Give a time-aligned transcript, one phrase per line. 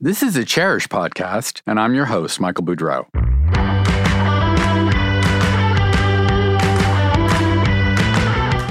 [0.00, 3.06] This is a Chairish podcast, and I'm your host, Michael Boodro.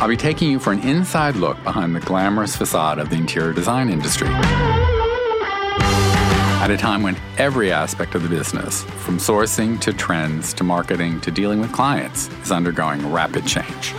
[0.01, 3.53] I'll be taking you for an inside look behind the glamorous facade of the interior
[3.53, 4.27] design industry.
[6.59, 11.21] At a time when every aspect of the business, from sourcing to trends to marketing
[11.21, 13.93] to dealing with clients, is undergoing rapid change.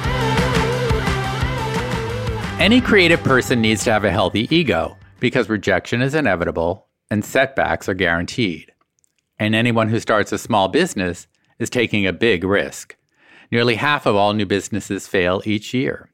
[2.60, 7.88] Any creative person needs to have a healthy ego because rejection is inevitable and setbacks
[7.88, 8.72] are guaranteed.
[9.38, 11.28] And anyone who starts a small business
[11.60, 12.96] is taking a big risk.
[13.52, 16.10] Nearly half of all new businesses fail each year.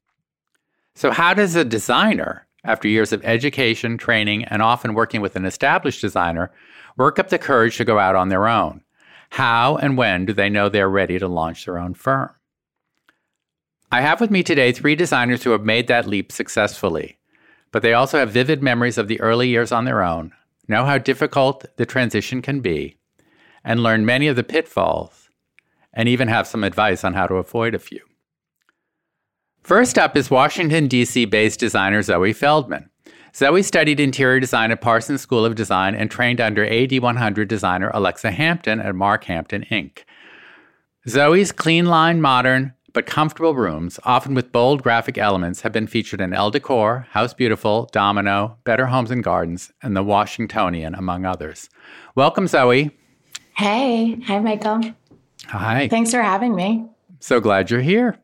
[0.95, 5.47] So, how does a designer, after years of education, training, and often working with an
[5.47, 6.53] established designer,
[6.99, 8.83] work up the courage to go out on their own?
[9.31, 12.29] How and when do they know they're ready to launch their own firm?
[13.91, 17.17] I have with me today three designers who have made that leap successfully,
[17.73, 20.33] but they also have vivid memories of the early years on their own,
[20.69, 22.97] know how difficult the transition can be,
[23.65, 25.31] and learn many of the pitfalls,
[25.93, 28.01] and even have some advice on how to avoid a few.
[29.63, 31.27] First up is Washington, D.C.
[31.27, 32.89] based designer Zoe Feldman.
[33.35, 37.91] Zoe studied interior design at Parsons School of Design and trained under AD 100 designer
[37.95, 40.05] Alexa Hampton at Mark Hampton Inc.
[41.09, 46.21] Zoe's clean line, modern, but comfortable rooms, often with bold graphic elements, have been featured
[46.21, 51.69] in Elle Decor, House Beautiful, Domino, Better Homes and Gardens, and The Washingtonian, among others.
[52.15, 52.91] Welcome, Zoe.
[53.57, 54.21] Hey.
[54.27, 54.81] Hi, Michael.
[55.47, 55.89] Hi.
[55.89, 56.87] Thanks for having me.
[57.21, 58.19] So glad you're here.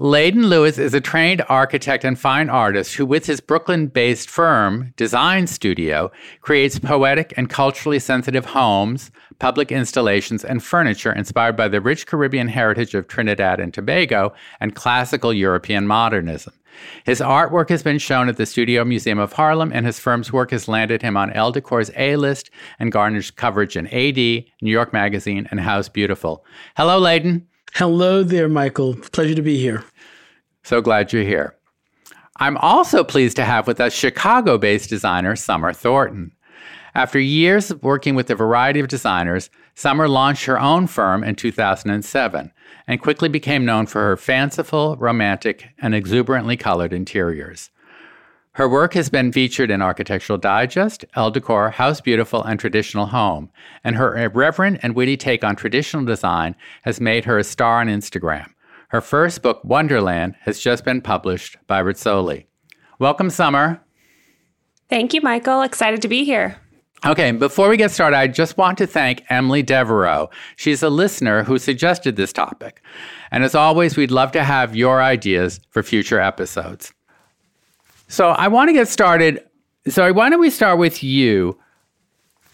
[0.00, 4.94] Leyden Lewis is a trained architect and fine artist who, with his Brooklyn based firm,
[4.96, 9.10] Design Studio, creates poetic and culturally sensitive homes,
[9.40, 14.76] public installations, and furniture inspired by the rich Caribbean heritage of Trinidad and Tobago and
[14.76, 16.54] classical European modernism.
[17.04, 20.52] His artwork has been shown at the Studio Museum of Harlem, and his firm's work
[20.52, 24.92] has landed him on Elle Decor's A list and garnered coverage in AD, New York
[24.92, 26.44] Magazine, and House Beautiful.
[26.76, 27.46] Hello, Layden.
[27.74, 28.94] Hello there, Michael.
[29.12, 29.84] Pleasure to be here.
[30.64, 31.54] So glad you're here.
[32.40, 36.32] I'm also pleased to have with us Chicago based designer Summer Thornton.
[36.94, 41.36] After years of working with a variety of designers, Summer launched her own firm in
[41.36, 42.52] 2007
[42.88, 47.70] and quickly became known for her fanciful, romantic, and exuberantly colored interiors.
[48.58, 53.50] Her work has been featured in Architectural Digest, Elle Decor, House Beautiful, and Traditional Home,
[53.84, 57.86] and her irreverent and witty take on traditional design has made her a star on
[57.86, 58.48] Instagram.
[58.88, 62.46] Her first book, Wonderland, has just been published by Rizzoli.
[62.98, 63.80] Welcome, Summer.
[64.90, 65.62] Thank you, Michael.
[65.62, 66.60] Excited to be here.
[67.06, 70.30] Okay, before we get started, I just want to thank Emily Devereaux.
[70.56, 72.82] She's a listener who suggested this topic.
[73.30, 76.92] And as always, we'd love to have your ideas for future episodes.
[78.08, 79.44] So I want to get started.
[79.86, 81.58] So why don't we start with you?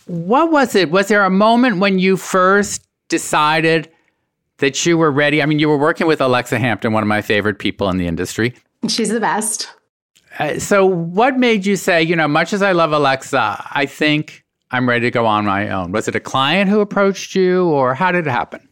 [0.06, 0.91] What was it?
[0.91, 3.91] Was there a moment when you first decided
[4.59, 5.42] that you were ready?
[5.42, 8.06] I mean, you were working with Alexa Hampton, one of my favorite people in the
[8.06, 8.54] industry.
[8.88, 9.72] She's the best.
[10.38, 14.44] Uh, so, what made you say, you know, much as I love Alexa, I think
[14.72, 15.92] I'm ready to go on my own?
[15.92, 18.69] Was it a client who approached you, or how did it happen?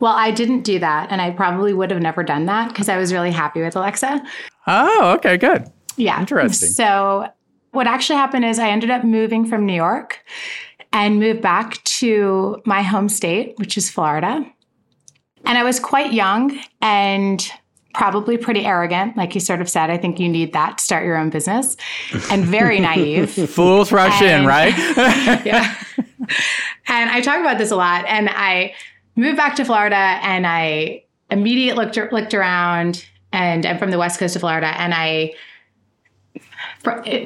[0.00, 2.98] Well, I didn't do that, and I probably would have never done that because I
[2.98, 4.22] was really happy with Alexa.
[4.66, 5.70] Oh, okay, good.
[5.96, 6.18] Yeah.
[6.20, 6.68] Interesting.
[6.70, 7.28] So,
[7.72, 10.24] what actually happened is I ended up moving from New York
[10.92, 14.44] and moved back to my home state, which is Florida.
[15.44, 17.46] And I was quite young and
[17.92, 19.16] probably pretty arrogant.
[19.16, 21.76] Like you sort of said, I think you need that to start your own business
[22.30, 23.30] and very naive.
[23.50, 24.76] Fools rush And- in, right?
[25.46, 25.74] yeah.
[26.88, 28.04] And I talk about this a lot.
[28.06, 28.74] And I
[29.16, 34.18] moved back to Florida and I immediately looked, looked around and I'm from the west
[34.20, 35.34] coast of Florida and I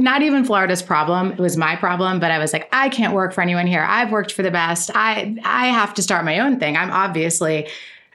[0.00, 1.32] not even Florida's problem.
[1.32, 3.84] It was my problem, but I was like, I can't work for anyone here.
[3.88, 4.90] I've worked for the best.
[4.94, 6.76] I I have to start my own thing.
[6.76, 7.68] I'm obviously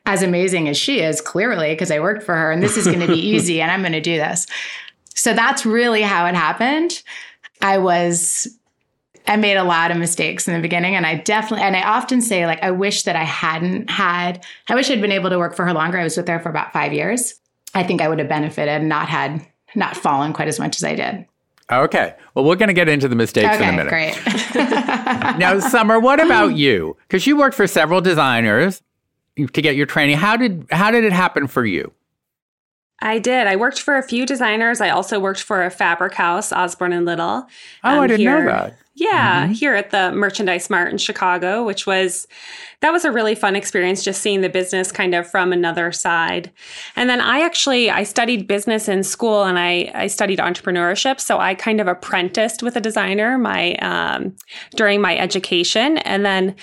[0.05, 2.99] as amazing as she is, clearly, because I worked for her, and this is going
[2.99, 4.45] to be easy, and I'm going to do this.
[5.15, 7.01] So that's really how it happened.
[7.61, 8.47] I was
[9.27, 12.21] I made a lot of mistakes in the beginning and I definitely and I often
[12.21, 15.55] say like I wish that I hadn't had I wish I'd been able to work
[15.55, 15.97] for her longer.
[15.97, 17.33] I was with her for about 5 years.
[17.73, 20.83] I think I would have benefited and not had not fallen quite as much as
[20.83, 21.25] I did.
[21.71, 22.15] okay.
[22.33, 23.89] Well, we're going to get into the mistakes in a minute.
[23.89, 24.15] great.
[25.37, 26.95] Now, Summer, what about you?
[27.07, 28.81] Because you worked for several designers
[29.37, 30.17] to get your training.
[30.17, 31.91] How did how did it happen for you?
[32.99, 33.47] I did.
[33.47, 34.79] I worked for a few designers.
[34.81, 37.47] I also worked for a fabric house, Osborne and Little.
[37.83, 38.77] Oh, um, I didn't here, know that.
[38.97, 39.53] Yeah, mm-hmm.
[39.53, 42.27] here at the Merchandise Mart in Chicago, which was
[42.79, 46.49] that was a really fun experience just seeing the business kind of from another side.
[46.95, 51.39] And then I actually I studied business in school and I I studied entrepreneurship, so
[51.39, 54.33] I kind of apprenticed with a designer my um,
[54.77, 56.55] during my education and then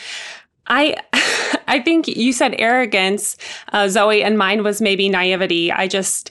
[0.66, 0.96] I
[1.68, 3.36] I think you said arrogance,
[3.72, 5.72] uh, Zoe, and mine was maybe naivety.
[5.72, 6.30] I just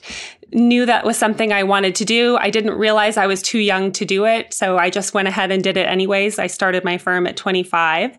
[0.52, 2.36] knew that was something I wanted to do.
[2.36, 4.52] I didn't realize I was too young to do it.
[4.52, 6.38] So I just went ahead and did it anyways.
[6.38, 8.18] I started my firm at 25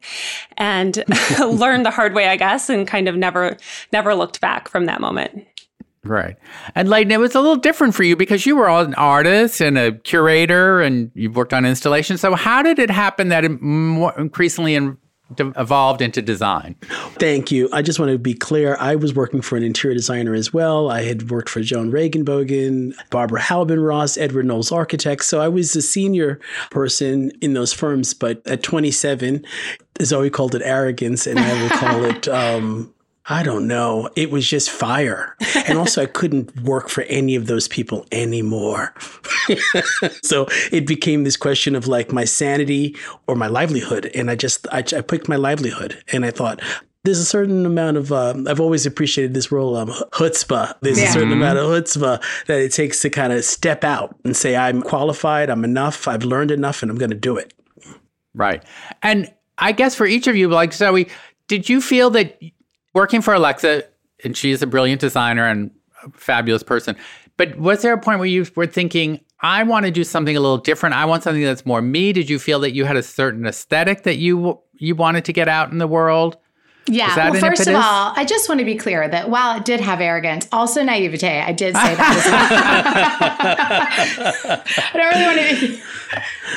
[0.57, 1.04] and
[1.39, 3.57] learned the hard way, I guess, and kind of never,
[3.92, 5.48] never looked back from that moment.
[6.04, 6.36] Right.
[6.75, 9.77] And Leyden, it was a little different for you because you were an artist and
[9.77, 12.19] a curator and you've worked on installations.
[12.19, 14.98] So how did it happen that it more increasingly in,
[15.40, 16.76] evolved into design.
[17.20, 17.70] Thank you.
[17.72, 18.78] I just want to be clear.
[18.80, 20.90] I was working for an interior designer as well.
[20.90, 25.28] I had worked for Joan Regenbogen, Barbara Halbin Ross, Edward Knowles Architects.
[25.28, 26.40] So I was a senior
[26.72, 28.14] person in those firms.
[28.14, 29.46] But at 27,
[30.02, 32.93] Zoe called it arrogance, and I will call it um,
[33.28, 34.10] I don't know.
[34.18, 35.38] It was just fire.
[35.66, 38.94] And also, I couldn't work for any of those people anymore.
[40.24, 42.98] so it became this question of like my sanity
[43.28, 44.12] or my livelihood.
[44.14, 46.04] And I just, I, I picked my livelihood.
[46.12, 46.62] And I thought,
[47.06, 50.75] there's a certain amount of, um, I've always appreciated this role of chutzpah.
[50.81, 51.10] There's yeah.
[51.10, 54.56] a certain amount of chutzpah that it takes to kind of step out and say,
[54.56, 57.54] I'm qualified, I'm enough, I've learned enough, and I'm going to do it.
[58.34, 58.64] Right.
[59.02, 61.08] And I guess for each of you, like Zoe,
[61.48, 62.40] did you feel that
[62.94, 63.84] working for Alexa,
[64.24, 65.72] and she is a brilliant designer and
[66.13, 66.95] fabulous person.
[67.38, 70.40] But was there a point where you were thinking, I want to do something a
[70.40, 70.95] little different.
[70.95, 72.13] I want something that's more me.
[72.13, 75.48] Did you feel that you had a certain aesthetic that you you wanted to get
[75.48, 76.38] out in the world?
[76.88, 77.16] Yeah.
[77.16, 77.68] Well, first impetus?
[77.68, 80.84] of all, I just want to be clear that while it did have arrogance, also
[80.84, 82.24] naivete, I did say that.
[84.94, 85.82] I don't really want to be.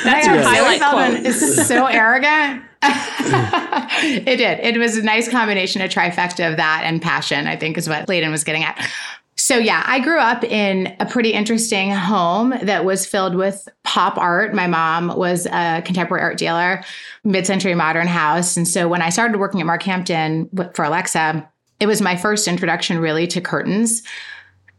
[0.05, 1.27] That's your highlight quote.
[1.27, 2.63] Is so arrogant.
[2.83, 4.29] Hmm.
[4.29, 4.61] it did.
[4.61, 8.09] It was a nice combination, a trifecta of that and passion, I think is what
[8.09, 8.79] Leyden was getting at.
[9.47, 14.19] So, yeah, I grew up in a pretty interesting home that was filled with pop
[14.19, 14.55] art.
[14.55, 16.83] My mom was a contemporary art dealer,
[17.23, 18.57] mid century modern house.
[18.57, 21.49] And so, when I started working at Mark Hampton for Alexa,
[21.79, 24.03] it was my first introduction really to curtains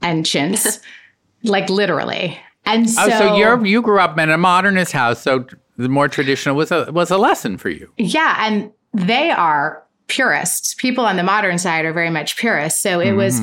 [0.01, 0.81] and chintz,
[1.43, 2.37] like literally.
[2.65, 5.21] And so, oh, so you you grew up in a modernist house.
[5.21, 5.45] So,
[5.77, 7.89] the more traditional was a was a lesson for you.
[7.95, 10.73] Yeah, and they are purists.
[10.73, 12.81] People on the modern side are very much purists.
[12.81, 13.17] So it mm-hmm.
[13.17, 13.39] was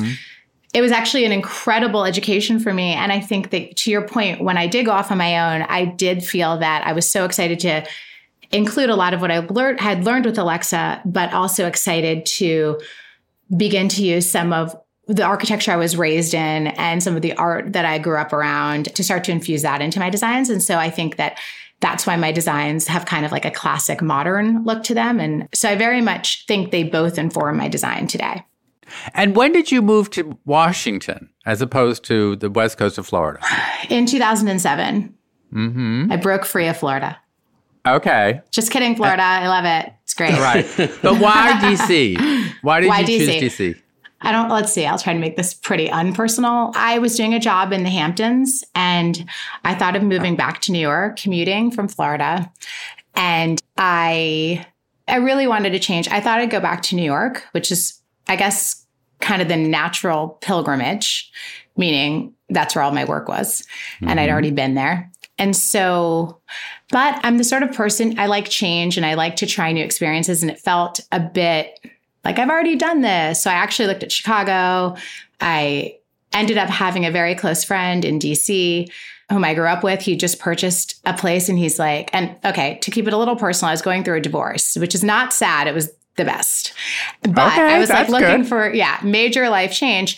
[0.75, 4.41] it was actually an incredible education for me and I think that to your point
[4.41, 7.23] when I did go off on my own, I did feel that I was so
[7.23, 7.85] excited to
[8.51, 12.81] include a lot of what I learned had learned with Alexa, but also excited to
[13.55, 14.75] begin to use some of
[15.07, 18.33] the architecture I was raised in and some of the art that I grew up
[18.33, 20.49] around to start to infuse that into my designs.
[20.49, 21.39] And so I think that
[21.79, 25.21] that's why my designs have kind of like a classic modern look to them.
[25.21, 28.43] And so I very much think they both inform my design today.
[29.13, 33.39] And when did you move to Washington as opposed to the west coast of Florida?
[33.89, 35.13] In 2007.
[35.53, 36.11] Mm-hmm.
[36.11, 37.17] I broke free of Florida.
[37.87, 38.41] Okay.
[38.51, 39.23] Just kidding, Florida.
[39.23, 39.93] I love it.
[40.03, 40.33] It's great.
[40.33, 40.65] Right.
[41.01, 42.53] But why DC?
[42.61, 43.39] Why did why you DC?
[43.39, 43.81] choose DC?
[44.21, 46.73] I don't, let's see, I'll try to make this pretty unpersonal.
[46.75, 49.23] I was doing a job in the Hamptons and
[49.63, 52.51] I thought of moving back to New York, commuting from Florida.
[53.13, 54.65] And I,
[55.07, 56.07] I really wanted to change.
[56.07, 58.85] I thought I'd go back to New York, which is, I guess,
[59.19, 61.31] kind of the natural pilgrimage,
[61.77, 63.61] meaning that's where all my work was.
[63.61, 64.09] Mm-hmm.
[64.09, 64.33] And I'd mm-hmm.
[64.33, 65.11] already been there.
[65.37, 66.39] And so,
[66.89, 69.83] but I'm the sort of person I like change and I like to try new
[69.83, 70.41] experiences.
[70.41, 71.79] And it felt a bit
[72.23, 73.43] like I've already done this.
[73.43, 74.95] So I actually looked at Chicago.
[75.41, 75.97] I
[76.33, 78.89] ended up having a very close friend in DC
[79.31, 80.01] whom I grew up with.
[80.01, 83.35] He just purchased a place and he's like, and okay, to keep it a little
[83.35, 85.67] personal, I was going through a divorce, which is not sad.
[85.67, 86.73] It was the best.
[87.21, 88.47] But okay, I was like looking good.
[88.47, 90.17] for, yeah, major life change.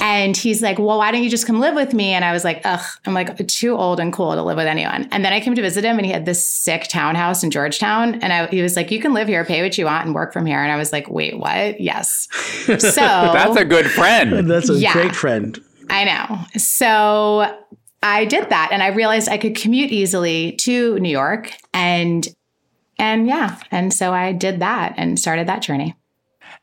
[0.00, 2.12] And he's like, well, why don't you just come live with me?
[2.12, 5.08] And I was like, ugh, I'm like too old and cool to live with anyone.
[5.10, 8.14] And then I came to visit him and he had this sick townhouse in Georgetown.
[8.22, 10.32] And I, he was like, you can live here, pay what you want and work
[10.32, 10.62] from here.
[10.62, 11.80] And I was like, wait, what?
[11.80, 12.28] Yes.
[12.78, 14.32] So that's a good friend.
[14.50, 15.58] That's a yeah, great friend.
[15.90, 16.38] I know.
[16.58, 17.58] So
[18.02, 22.26] I did that and I realized I could commute easily to New York and
[22.98, 25.96] and yeah, and so I did that and started that journey.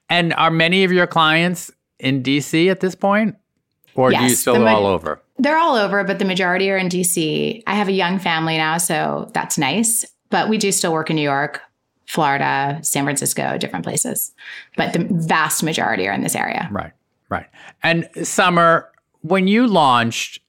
[0.10, 3.36] And are many of your clients in DC at this point?
[3.96, 5.22] Or yes, do you still ma- all over?
[5.38, 7.64] They're all over, but the majority are in DC.
[7.66, 10.06] I have a young family now, so that's nice.
[10.30, 11.62] But we do still work in New York,
[12.08, 14.34] Florida, San Francisco, different places.
[14.76, 16.68] But the vast majority are in this area.
[16.72, 16.92] Right,
[17.30, 17.48] right.
[17.84, 18.90] And summer,
[19.22, 20.40] when you launched,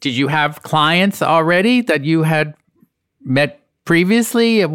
[0.00, 2.54] did you have clients already that you had
[3.22, 4.66] met previously?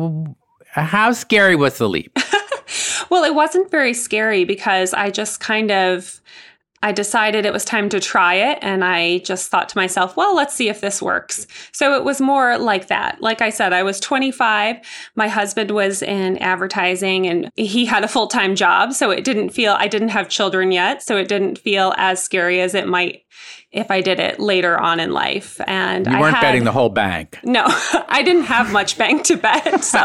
[0.72, 2.18] How scary was the leap?
[3.12, 6.20] well, it wasn't very scary because I just kind of
[6.84, 8.60] I decided it was time to try it.
[8.62, 11.46] And I just thought to myself, well, let's see if this works.
[11.72, 13.22] So it was more like that.
[13.22, 14.78] Like I said, I was 25.
[15.16, 18.94] My husband was in advertising and he had a full time job.
[18.94, 21.04] So it didn't feel, I didn't have children yet.
[21.04, 23.24] So it didn't feel as scary as it might
[23.72, 25.60] if I did it later on in life.
[25.66, 27.40] And you weren't had, betting the whole bank.
[27.44, 29.84] No, I didn't have much bank to bet.
[29.84, 30.00] So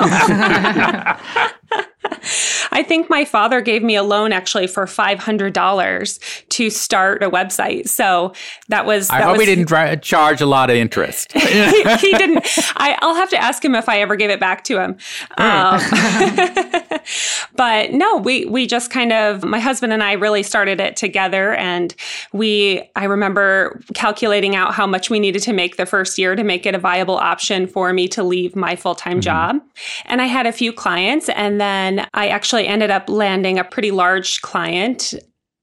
[2.73, 7.89] I think my father gave me a loan actually for $500 to start a website.
[7.89, 8.33] So
[8.69, 9.09] that was.
[9.09, 11.33] That I hope was, he didn't charge a lot of interest.
[11.35, 12.47] he, he, didn't.
[12.77, 14.97] I, will have to ask him if I ever gave it back to him.
[15.39, 15.81] Um,
[17.55, 21.55] but no, we, we just kind of, my husband and I really started it together.
[21.55, 21.95] And
[22.33, 26.45] we, I remember calculating out how much we needed to make the first year to
[26.45, 29.21] make it a viable option for me to leave my full time mm-hmm.
[29.21, 29.63] job.
[30.07, 33.91] And I had a few clients and then I actually ended up landing a pretty
[33.91, 35.15] large client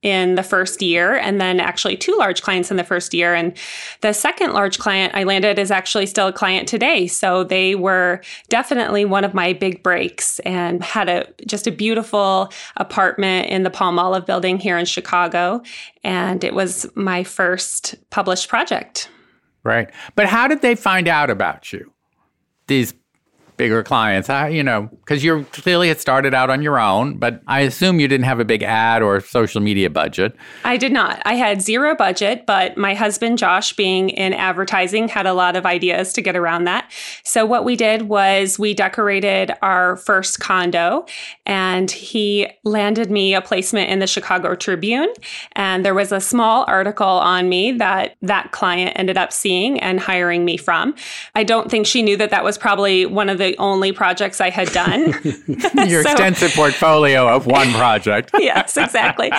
[0.03, 3.33] in the first year, and then actually two large clients in the first year.
[3.33, 3.57] And
[4.01, 7.07] the second large client I landed is actually still a client today.
[7.07, 12.51] So they were definitely one of my big breaks and had a just a beautiful
[12.77, 15.61] apartment in the Palmolive building here in Chicago.
[16.03, 19.09] And it was my first published project.
[19.63, 19.89] Right.
[20.15, 21.93] But how did they find out about you?
[22.67, 22.93] These
[23.57, 24.29] bigger clients?
[24.29, 28.07] You know, because you clearly had started out on your own, but I assume you
[28.07, 30.35] didn't have a big ad or social media budget.
[30.63, 31.21] I did not.
[31.25, 35.65] I had zero budget, but my husband, Josh, being in advertising, had a lot of
[35.65, 36.91] ideas to get around that.
[37.23, 41.05] So what we did was we decorated our first condo
[41.45, 45.11] and he landed me a placement in the Chicago Tribune.
[45.53, 49.99] And there was a small article on me that that client ended up seeing and
[49.99, 50.95] hiring me from.
[51.35, 54.39] I don't think she knew that that was probably one of the the only projects
[54.39, 55.13] I had done.
[55.87, 58.31] Your so, extensive portfolio of one project.
[58.37, 59.31] yes, exactly.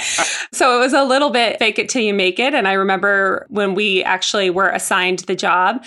[0.53, 2.55] So it was a little bit fake it till you make it.
[2.55, 5.85] And I remember when we actually were assigned the job,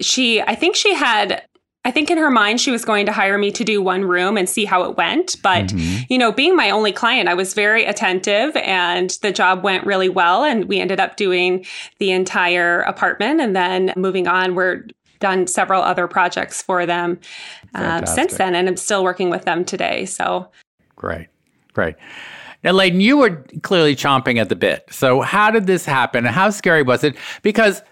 [0.00, 1.42] she, I think she had
[1.84, 4.36] I think in her mind, she was going to hire me to do one room
[4.36, 5.36] and see how it went.
[5.42, 6.02] But, mm-hmm.
[6.10, 10.10] you know, being my only client, I was very attentive and the job went really
[10.10, 10.44] well.
[10.44, 11.64] And we ended up doing
[11.98, 14.54] the entire apartment and then moving on.
[14.54, 14.84] We're
[15.18, 17.18] done several other projects for them
[17.74, 20.04] uh, since then, and I'm still working with them today.
[20.04, 20.48] So
[20.96, 21.28] great,
[21.72, 21.96] great.
[22.64, 24.84] Now, Leyden, you were clearly chomping at the bit.
[24.90, 26.24] So, how did this happen?
[26.24, 27.16] How scary was it?
[27.42, 27.82] Because,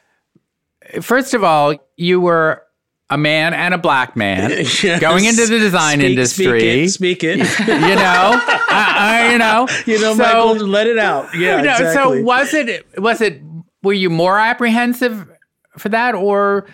[1.01, 2.67] first of all, you were
[3.09, 5.01] a man and a black man yes.
[5.01, 6.89] going into the design speak, industry.
[6.89, 7.47] Speak it.
[7.47, 7.69] Speak it.
[7.69, 11.29] you know, uh, you know, you know, so, Michael, let it out.
[11.35, 12.19] Yeah, you know, exactly.
[12.19, 13.01] So was it?
[13.01, 13.41] Was it?
[13.83, 15.29] Were you more apprehensive
[15.79, 16.67] for that, or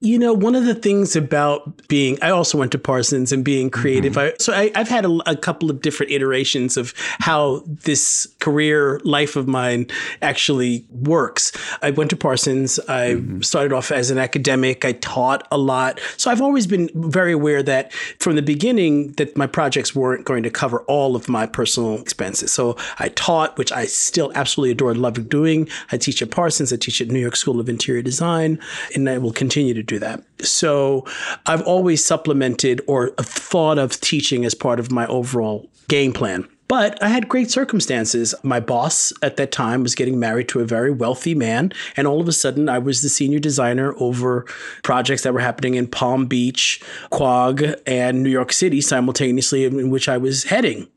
[0.00, 3.68] you know, one of the things about being, I also went to Parsons and being
[3.68, 4.12] creative.
[4.12, 4.34] Mm-hmm.
[4.34, 9.00] I, so I, have had a, a, couple of different iterations of how this career
[9.02, 9.88] life of mine
[10.22, 11.50] actually works.
[11.82, 12.78] I went to Parsons.
[12.88, 13.40] I mm-hmm.
[13.40, 14.84] started off as an academic.
[14.84, 16.00] I taught a lot.
[16.16, 20.44] So I've always been very aware that from the beginning that my projects weren't going
[20.44, 22.52] to cover all of my personal expenses.
[22.52, 25.68] So I taught, which I still absolutely adore and love doing.
[25.90, 26.72] I teach at Parsons.
[26.72, 28.60] I teach at New York School of Interior Design,
[28.94, 30.22] and I will continue to do that.
[30.40, 31.04] So
[31.46, 36.48] I've always supplemented or thought of teaching as part of my overall game plan.
[36.68, 38.34] But I had great circumstances.
[38.42, 41.72] My boss at that time was getting married to a very wealthy man.
[41.96, 44.44] And all of a sudden, I was the senior designer over
[44.82, 50.10] projects that were happening in Palm Beach, Quogue, and New York City simultaneously, in which
[50.10, 50.88] I was heading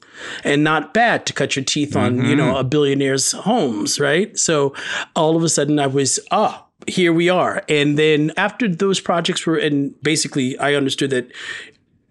[0.43, 2.25] and not bad to cut your teeth on, mm-hmm.
[2.25, 4.37] you know, a billionaire's homes, right?
[4.37, 4.75] So
[5.15, 7.63] all of a sudden I was, ah, here we are.
[7.69, 11.31] And then after those projects were, and basically I understood that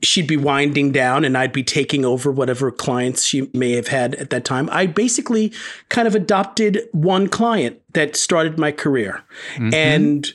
[0.03, 4.15] she'd be winding down and I'd be taking over whatever clients she may have had
[4.15, 4.69] at that time.
[4.73, 5.53] I basically
[5.89, 9.23] kind of adopted one client that started my career.
[9.57, 9.75] Mm-hmm.
[9.75, 10.33] And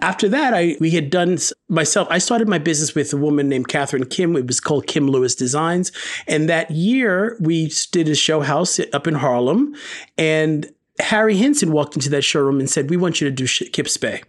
[0.00, 1.38] after that, I we had done
[1.68, 2.08] myself.
[2.10, 4.36] I started my business with a woman named Catherine Kim.
[4.36, 5.92] It was called Kim Lewis Designs.
[6.26, 9.74] And that year, we did a show house up in Harlem,
[10.18, 13.96] and Harry Hinson walked into that showroom and said, "We want you to do Kips
[13.96, 14.22] Bay."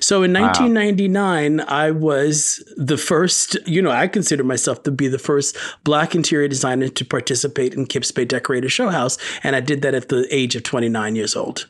[0.00, 0.46] So in wow.
[0.46, 6.14] 1999, I was the first, you know, I consider myself to be the first black
[6.14, 9.18] interior designer to participate in Kips Bay Decorator Showhouse.
[9.42, 11.66] And I did that at the age of 29 years old.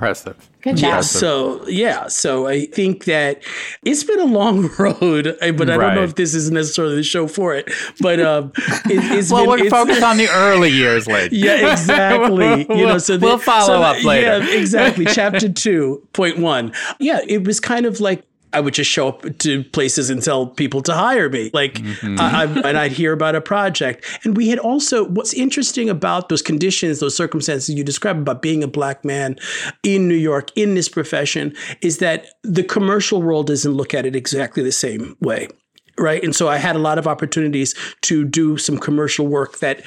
[0.00, 0.48] Impressive.
[0.62, 0.82] Good job.
[0.94, 1.00] Yeah.
[1.00, 2.06] So yeah.
[2.08, 3.42] So I think that
[3.82, 5.94] it's been a long road, but I don't Right.
[5.94, 7.70] know if this is necessarily the show for it.
[8.00, 8.82] But um, it,
[9.18, 11.28] it's Well, been, we're focused on the early years, Lee.
[11.32, 12.66] Yeah, exactly.
[12.74, 14.38] You know, so the- we'll follow so up the- later.
[14.44, 15.04] Yeah, exactly.
[15.06, 16.72] Chapter two, point one.
[16.98, 20.46] Yeah, it was kind of like I would just show up to places and tell
[20.46, 22.20] people to hire me, like, Mm-hmm.
[22.20, 24.04] I, I- and I'd hear about a project.
[24.24, 28.62] And we had also what's interesting about those conditions, those circumstances you described about being
[28.62, 29.36] a black man
[29.82, 34.14] in New York in this profession, is that the commercial world doesn't look at it
[34.16, 35.48] exactly the same way
[35.98, 36.24] right?
[36.24, 39.82] And so I had a lot of opportunities to do some commercial work that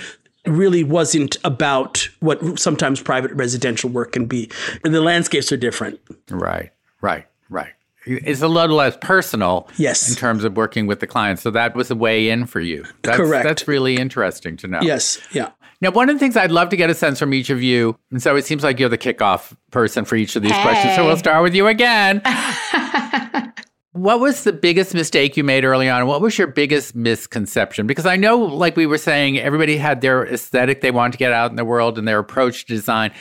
[0.46, 4.52] really wasn't about what sometimes private residential work can be.
[4.84, 6.00] And the landscapes are different.
[6.30, 6.70] Right,
[7.02, 7.72] right, right.
[8.06, 10.10] It's a little less personal Yes.
[10.10, 11.40] in terms of working with the client.
[11.40, 12.86] So that was a way in for you.
[13.04, 13.46] That's, Correct.
[13.46, 14.80] That's really interesting to know.
[14.82, 15.52] Yes, yeah.
[15.82, 17.98] Now, one of the things I'd love to get a sense from each of you,
[18.10, 20.96] and so it seems like you're the kickoff person for each of these questions.
[20.96, 22.22] So we'll start with you again.
[23.92, 26.08] what was the biggest mistake you made early on?
[26.08, 27.86] What was your biggest misconception?
[27.86, 31.34] Because I know, like we were saying, everybody had their aesthetic they wanted to get
[31.34, 33.12] out in the world and their approach to design.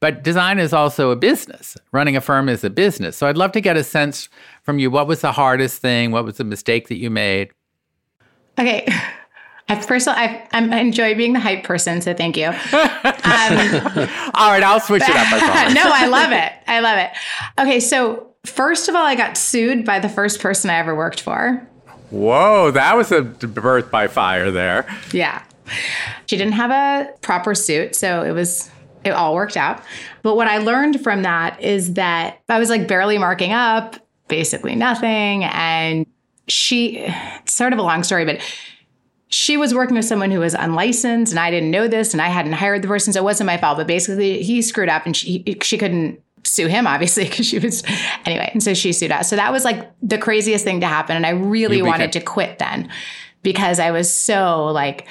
[0.00, 1.76] But design is also a business.
[1.92, 3.16] Running a firm is a business.
[3.16, 4.30] So I'd love to get a sense
[4.62, 4.90] from you.
[4.90, 6.10] What was the hardest thing?
[6.10, 7.50] What was the mistake that you made?
[8.58, 8.86] Okay.
[9.68, 12.46] I first of all, I, I'm enjoy being the hype person, so thank you.
[12.46, 12.54] Um,
[14.34, 15.26] All right, I'll switch it up.
[15.30, 16.52] I no, I love it.
[16.66, 17.10] I love it.
[17.56, 21.20] Okay, so first of all, I got sued by the first person I ever worked
[21.20, 21.64] for.
[22.10, 24.86] Whoa, that was a birth by fire there.
[25.12, 25.40] Yeah.
[26.26, 28.68] She didn't have a proper suit, so it was
[29.04, 29.82] it all worked out.
[30.22, 33.96] But what I learned from that is that I was like barely marking up,
[34.28, 36.06] basically nothing, and
[36.48, 38.40] she it's sort of a long story, but
[39.28, 42.28] she was working with someone who was unlicensed and I didn't know this and I
[42.28, 43.78] hadn't hired the person so it wasn't my fault.
[43.78, 47.84] But basically he screwed up and she she couldn't sue him obviously because she was
[48.26, 49.30] anyway and so she sued us.
[49.30, 52.58] So that was like the craziest thing to happen and I really wanted to quit
[52.58, 52.90] then
[53.42, 55.06] because I was so like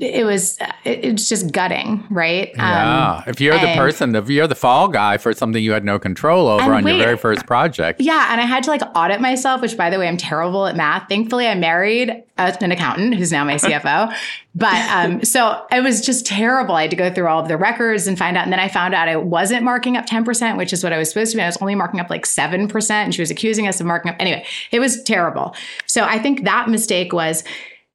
[0.00, 3.22] it was it's just gutting right Um, Yeah.
[3.28, 6.48] if you're the person, if you're the fall guy for something you had no control
[6.48, 8.00] over on your very first project.
[8.00, 10.74] Yeah, and I had to like audit myself, which by the way, I'm terrible at
[10.76, 11.08] math.
[11.08, 14.12] Thankfully, I married an accountant who's now my CFO.
[14.56, 16.74] but um, so it was just terrible.
[16.74, 18.42] I had to go through all of the records and find out.
[18.42, 21.08] And then I found out I wasn't marking up 10%, which is what I was
[21.08, 21.42] supposed to be.
[21.42, 22.90] I was only marking up like 7%.
[22.90, 24.16] And she was accusing us of marking up.
[24.18, 25.54] Anyway, it was terrible.
[25.86, 27.44] So I think that mistake was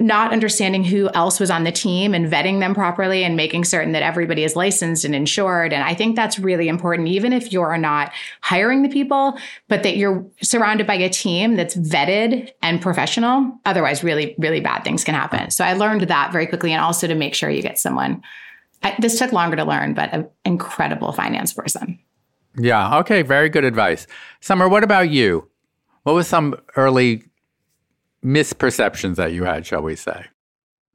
[0.02, 3.92] not understanding who else was on the team and vetting them properly and making certain
[3.92, 5.74] that everybody is licensed and insured.
[5.74, 9.98] And I think that's really important, even if you're not hiring the people, but that
[9.98, 13.60] you're surrounded by a team that's vetted and professional.
[13.66, 15.52] Otherwise, really, really bad things can happen.
[15.52, 18.22] So I learned that very quickly and also to make sure you get someone.
[18.82, 22.00] I, this took longer to learn, but an incredible finance person.
[22.58, 23.00] Yeah.
[23.00, 23.22] Okay.
[23.22, 24.08] Very good advice.
[24.40, 25.50] Summer, what about you?
[26.04, 27.24] What was some early
[28.24, 30.26] misperceptions that you had, shall we say?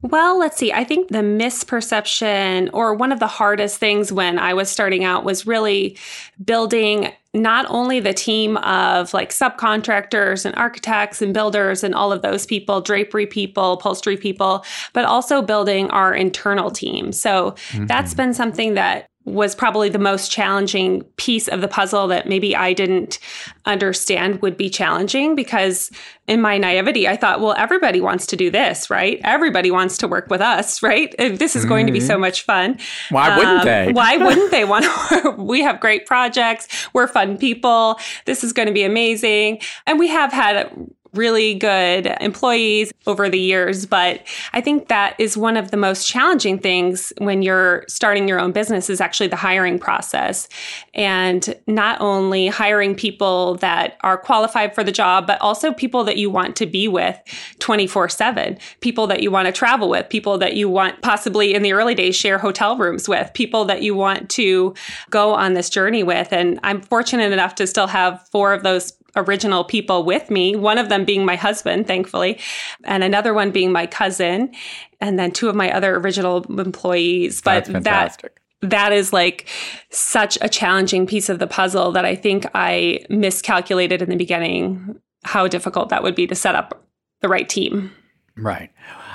[0.01, 0.71] Well, let's see.
[0.71, 5.23] I think the misperception, or one of the hardest things when I was starting out,
[5.23, 5.97] was really
[6.43, 12.21] building not only the team of like subcontractors and architects and builders and all of
[12.21, 17.11] those people, drapery people, upholstery people, but also building our internal team.
[17.11, 17.87] So mm-hmm.
[17.87, 22.55] that's been something that was probably the most challenging piece of the puzzle that maybe
[22.55, 23.17] I didn't
[23.65, 25.89] understand would be challenging because
[26.27, 29.19] in my naivety I thought well everybody wants to do this right?
[29.23, 31.13] Everybody wants to work with us right?
[31.17, 32.77] This is going to be so much fun.
[33.09, 33.91] Why wouldn't Um, they?
[33.93, 35.35] why wouldn't they want to?
[35.45, 36.67] We have great projects.
[36.93, 37.99] We're fun people.
[38.25, 39.59] This is going to be amazing.
[39.85, 40.69] And we have had
[41.15, 44.21] really good employees over the years but
[44.53, 48.51] i think that is one of the most challenging things when you're starting your own
[48.51, 50.47] business is actually the hiring process.
[50.93, 56.17] And not only hiring people that are qualified for the job but also people that
[56.17, 57.17] you want to be with
[57.59, 61.73] 24/7 people that you want to travel with people that you want possibly in the
[61.73, 64.73] early days share hotel rooms with people that you want to
[65.09, 66.31] go on this journey with.
[66.31, 70.77] And I'm fortunate enough to still have four of those original people with me, one
[70.77, 72.39] of them being my husband, thankfully,
[72.83, 74.51] and another one being my cousin,
[74.99, 77.41] and then two of my other original employees.
[77.41, 78.21] But that
[78.61, 79.47] that is like
[79.89, 84.99] such a challenging piece of the puzzle that I think I miscalculated in the beginning
[85.23, 86.83] how difficult that would be to set up
[87.21, 87.91] the right team.
[88.37, 88.71] Right.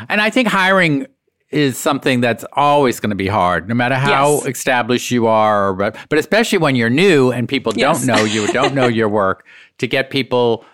[0.09, 1.07] And I think hiring
[1.51, 4.47] is something that's always going to be hard, no matter how Yes.
[4.47, 7.99] established you are, but, but especially when you're new and people Yes.
[8.07, 9.45] don't know you, don't know your work,
[9.79, 10.65] to get people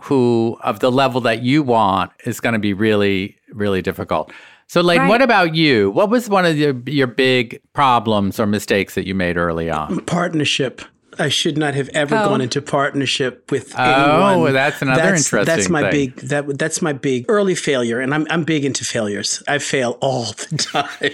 [0.00, 4.30] who of the level that you want is going to be really, really difficult.
[4.66, 5.08] So, like, Right.
[5.08, 5.90] what about you?
[5.92, 10.00] What was one of your, your big problems or mistakes that you made early on?
[10.06, 10.82] partnership
[11.18, 12.28] I should not have ever Oh.
[12.28, 14.52] gone into partnership with Oh, anyone.
[14.52, 15.90] that's another that's, That's my thing.
[15.90, 19.42] big that that's my big early failure, and I'm I'm big into failures.
[19.48, 21.12] I fail all the time.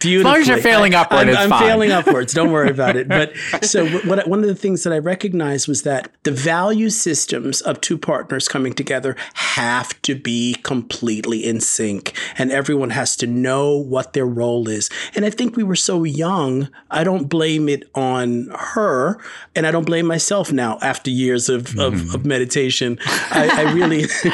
[0.00, 0.22] Beautifully.
[0.24, 1.60] long as you're failing I- upward, I'm, it's I'm fine.
[1.62, 2.32] failing upwards.
[2.32, 3.08] Don't worry about it.
[3.08, 3.32] But
[3.62, 7.80] so what, one of the things that I recognized was that the value systems of
[7.80, 13.76] two partners coming together have to be completely in sync, and everyone has to know
[13.76, 14.88] what their role is.
[15.14, 16.68] And I think we were so young.
[16.90, 19.18] I don't blame it on her,
[19.54, 21.80] and I don't blame myself now after years of, Mm-hmm.
[21.80, 22.98] of, of meditation.
[23.06, 24.04] I, I really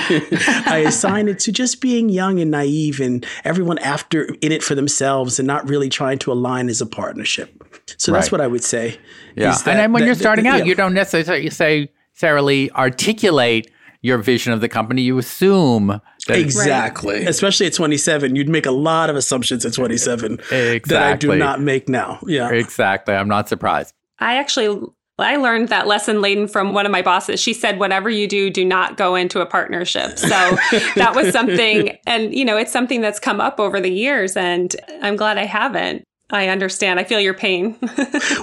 [0.66, 4.74] I assign it to just being young and naive, and everyone after in it for
[4.74, 7.62] themselves, and not really trying to align as a partnership.
[7.98, 8.98] So that's what I would say.
[9.36, 9.50] Yeah.
[9.52, 10.64] that- and then when that- you're that- starting out, yeah.
[10.64, 15.02] you don't necessarily say necessarily articulate your vision of the company.
[15.02, 17.24] You assume that Exactly.
[17.24, 21.60] Especially at 27, you'd make a lot of assumptions at 27 that I do not
[21.60, 22.20] make now.
[22.26, 22.50] Yeah.
[22.50, 23.14] Exactly.
[23.14, 23.94] I'm not surprised.
[24.20, 24.86] I actually
[25.18, 27.40] I learned that lesson Leyden from one of my bosses.
[27.40, 30.28] She said, "Whatever you do, do not go into a partnership." So
[30.96, 34.74] that was something, and you know, it's something that's come up over the years, and
[35.02, 36.04] I'm glad I haven't.
[36.30, 36.98] I understand.
[36.98, 37.76] I feel your pain.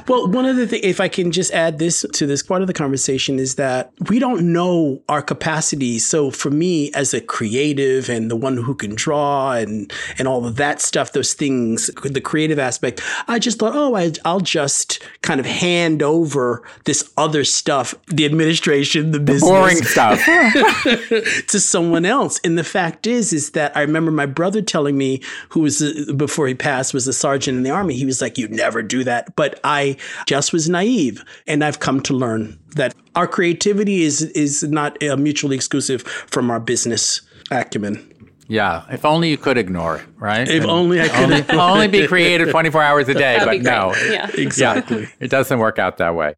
[0.08, 2.68] Well, one of the things, if I can just add this to this part of
[2.68, 6.06] the conversation, is that we don't know our capacities.
[6.06, 10.46] So for me, as a creative and the one who can draw and and all
[10.46, 15.02] of that stuff, those things, the creative aspect, I just thought, oh, I, I'll just
[15.22, 20.20] kind of hand over this other stuff, the administration, the business, Boring stuff.
[21.48, 22.40] to someone else.
[22.44, 26.12] And the fact is, is that I remember my brother telling me, who was uh,
[26.18, 27.96] before he passed, was a sergeant in the army.
[27.96, 32.02] He was like, you'd never do that," but I just was naive, and I've come
[32.02, 38.08] to learn that our creativity is is not uh, mutually exclusive from our business acumen.
[38.48, 38.84] yeah.
[38.92, 40.48] If only you could ignore it, right?
[40.48, 41.20] If And only I could.
[41.32, 43.94] only, only be creative 24 hours a day, That'd but no.
[44.12, 44.30] Yeah.
[44.34, 45.02] exactly.
[45.02, 46.36] Yeah, it doesn't work out that way.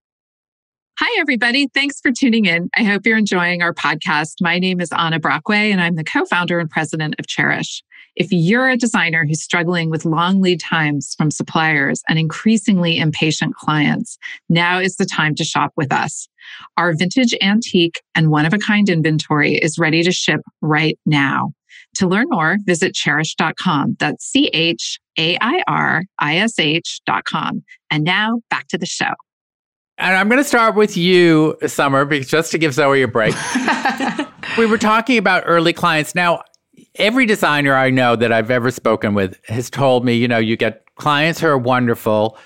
[0.99, 1.67] Hi, everybody.
[1.73, 2.69] Thanks for tuning in.
[2.77, 4.35] I hope you're enjoying our podcast.
[4.41, 7.81] My name is Anna Brockway, and I'm the co founder and president of Chairish.
[8.15, 13.55] If you're a designer who's struggling with long lead times from suppliers and increasingly impatient
[13.55, 14.17] clients,
[14.49, 16.27] now is the time to shop with us.
[16.77, 21.53] Our vintage antique and one of a kind inventory is ready to ship right now.
[21.95, 23.97] To learn more, visit chairish.com.
[23.99, 27.63] That's C H A I R I S H.com.
[27.91, 29.13] And now back to the show.
[29.99, 33.35] And I'm going to start with you, Summer, because just to give Zoe a break.
[34.57, 36.15] we were talking about early clients.
[36.15, 36.41] Now,
[36.95, 40.55] every designer I know that I've ever spoken with has told me, you know, you
[40.57, 42.37] get clients who are wonderful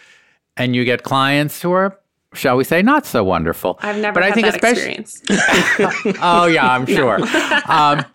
[0.56, 2.00] and you get clients who are,
[2.34, 3.78] shall we say, not so wonderful.
[3.82, 6.18] I've never But I had think that especially- experience.
[6.22, 7.20] oh yeah, I'm sure.
[7.68, 8.06] um,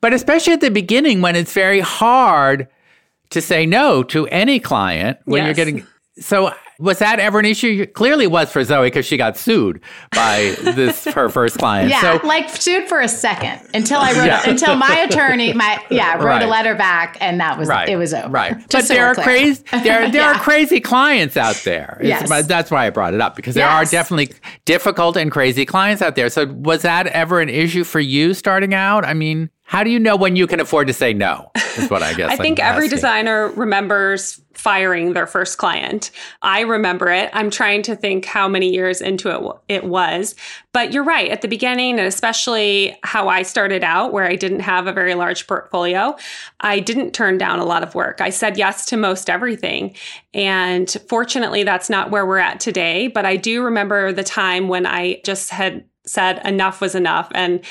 [0.00, 2.68] but especially at the beginning when it's very hard
[3.30, 5.86] to say no to any client when you're getting.
[6.18, 7.86] So was that ever an issue?
[7.86, 9.80] Clearly was for Zoe because she got sued
[10.12, 11.90] by this her first client.
[11.90, 14.48] Yeah, So like sued for a second until I wrote Yeah.
[14.48, 16.42] until my attorney, my yeah, wrote Right.
[16.42, 18.28] a letter back, and that was right, it was over.
[18.28, 19.24] Right, but so there we're clear.
[19.24, 21.98] crazy there there are crazy clients out there.
[22.00, 22.46] It's- Yes.
[22.46, 24.34] that's why I brought it up because there are definitely
[24.64, 26.28] difficult and crazy clients out there.
[26.28, 29.04] So was that ever an issue for you starting out?
[29.04, 31.50] I mean, how do you know when you can afford to say no?
[31.76, 32.30] Is what I guess.
[32.30, 32.96] I think I'm every asking.
[32.96, 36.12] designer remembers firing their first client.
[36.40, 37.30] I remember it.
[37.32, 40.36] I'm trying to think how many years into it w- it was.
[40.72, 41.30] But you're right.
[41.30, 45.14] At the beginning, and especially how I started out, where I didn't have a very
[45.14, 46.16] large portfolio,
[46.60, 48.20] I didn't turn down a lot of work.
[48.20, 49.94] I said yes to most everything.
[50.32, 53.08] And fortunately, that's not where we're at today.
[53.08, 57.28] But I do remember the time when I just had said enough was enough.
[57.34, 57.64] And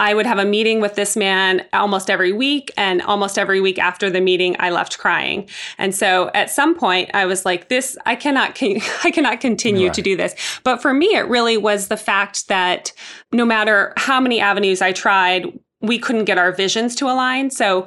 [0.00, 2.72] I would have a meeting with this man almost every week.
[2.76, 5.48] And almost every week after the meeting, I left crying.
[5.78, 9.90] And so at some point, I was like, this, I cannot, con- I cannot continue
[9.90, 10.34] to do this.
[10.64, 12.92] But for me, it really was the fact that
[13.30, 15.46] no matter how many avenues I tried,
[15.80, 17.50] we couldn't get our visions to align.
[17.50, 17.86] So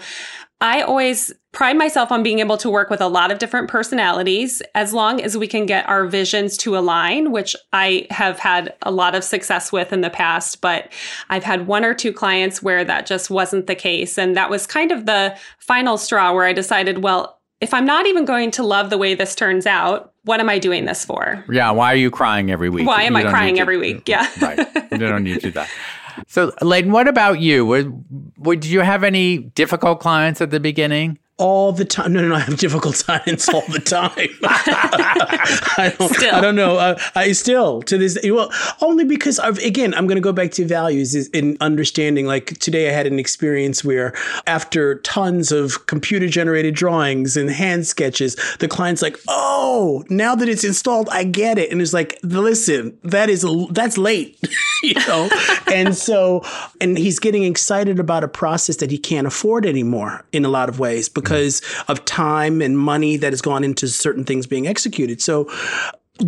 [0.61, 4.61] I always pride myself on being able to work with a lot of different personalities
[4.73, 8.91] as long as we can get our visions to align, which I have had a
[8.91, 10.61] lot of success with in the past.
[10.61, 10.91] But
[11.29, 14.17] I've had one or two clients where that just wasn't the case.
[14.17, 18.05] And that was kind of the final straw where I decided, well, if I'm not
[18.05, 21.43] even going to love the way this turns out, what am I doing this for?
[21.49, 22.87] Yeah, why are you crying every week?
[22.87, 24.05] Why am You I crying every week?
[24.05, 24.43] Mm-hmm.
[24.43, 24.65] Yeah.
[24.65, 24.91] right.
[24.91, 25.69] You don't need to do that.
[26.27, 27.65] So, Leyden, what about you?
[27.65, 28.03] Would,
[28.37, 31.19] would you have any difficult clients at the beginning?
[31.37, 32.13] All the time.
[32.13, 32.35] No, no, no.
[32.35, 34.29] I have difficult silence all the time.
[34.43, 36.23] I don't.
[36.23, 36.77] I don't know.
[36.77, 38.17] Uh, I still to this.
[38.23, 42.25] Well, only because I've, again, I'm going to go back to values is in understanding.
[42.25, 44.13] Like today, I had an experience where
[44.47, 50.47] after tons of computer generated drawings and hand sketches, the client's like, "Oh, now that
[50.47, 54.39] it's installed, I get it." And it's like, "Listen, that is that's late,"
[54.83, 55.29] you know.
[55.67, 56.43] and so,
[56.79, 60.69] and he's getting excited about a process that he can't afford anymore in a lot
[60.69, 65.21] of ways because of time and money that has gone into certain things being executed.
[65.21, 65.49] So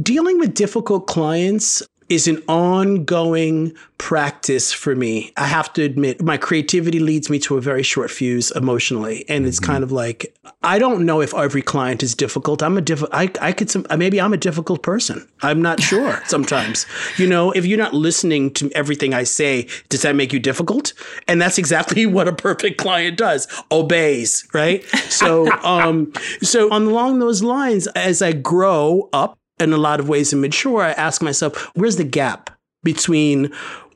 [0.02, 5.34] dealing with difficult clients is an ongoing practice for me.
[5.38, 9.26] I have to admit, my creativity leads me to a very short fuse emotionally.
[9.28, 9.72] And it's mm-hmm.
[9.72, 12.62] kind of like, I don't know if every client is difficult.
[12.62, 15.28] I'm a diff, I, I could, some, maybe I'm a difficult person.
[15.42, 16.86] I'm not sure sometimes.
[17.18, 20.94] You know, if you're not listening to everything I say, does that make you difficult?
[21.28, 24.84] And that's exactly what a perfect client does obeys, right?
[25.10, 30.34] So, um, so along those lines, as I grow up, in a lot of ways
[30.34, 32.52] and mature, I ask myself, where's the gap
[32.84, 33.52] between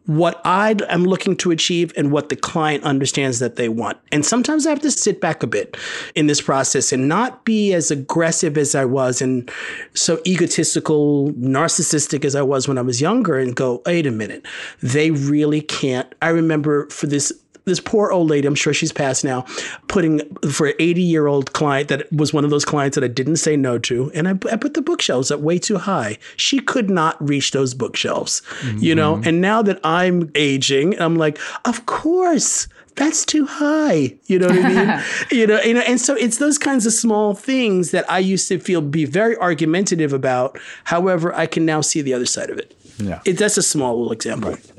[0.08, 4.00] what I am looking to achieve and what the client understands that they want.
[4.12, 5.78] And sometimes I have to sit back a bit
[6.15, 9.50] in this process and not be as aggressive as I was and
[9.93, 14.45] so egotistical, narcissistic as I was when I was younger and go, wait a minute,
[14.82, 16.13] they really can't.
[16.21, 17.32] I remember for this
[17.65, 19.45] this poor old lady, I'm sure she's passed now,
[19.88, 20.19] putting
[20.52, 23.38] for an 80 year old client that was one of those clients that I didn't
[23.38, 24.12] say no to.
[24.13, 26.17] And I, I put the bookshelves up way too high.
[26.36, 28.78] She could not reach those bookshelves, mm-hmm.
[28.80, 29.15] you know?
[29.15, 29.28] Mm-hmm.
[29.28, 34.17] And now that I'm aging, I'm like, of course that's too high.
[34.26, 35.04] You know what I mean?
[35.39, 38.47] you know, you know, and so it's those kinds of small things that I used
[38.50, 40.60] to feel be very argumentative about.
[40.84, 42.76] However, I can now see the other side of it.
[42.97, 44.52] Yeah, it, that's a small little example.
[44.52, 44.71] Right.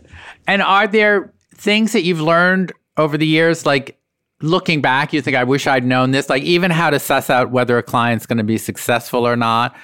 [0.46, 3.96] And are there things that you've learned over the years, like
[4.40, 7.52] looking back, you think, I wish I'd known this, like even how to suss out
[7.52, 9.76] whether a client's going to be successful or not.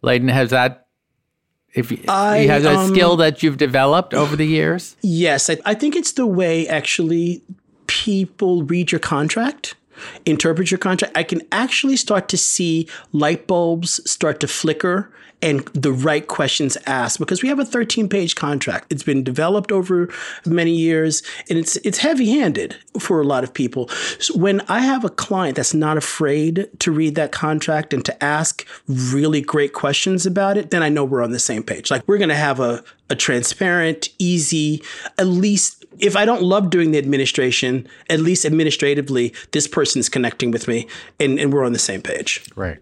[0.00, 0.86] Leyden, has that
[1.74, 4.96] if you, I, you have a um, skill that you've developed over the years?
[5.02, 7.42] Yes, I, I think it's the way actually
[7.86, 9.74] people read your contract
[10.26, 15.64] interpret your contract, I can actually start to see light bulbs start to flicker and
[15.68, 18.92] the right questions asked because we have a 13 page contract.
[18.92, 20.12] It's been developed over
[20.44, 23.88] many years and it's it's heavy handed for a lot of people.
[24.18, 28.24] So when I have a client that's not afraid to read that contract and to
[28.24, 31.90] ask really great questions about it, then I know we're on the same page.
[31.90, 34.82] Like we're going to have a, a transparent, easy,
[35.18, 40.50] at least if I don't love doing the administration, at least administratively, this person's connecting
[40.50, 40.88] with me
[41.20, 42.44] and, and we're on the same page.
[42.56, 42.78] Right.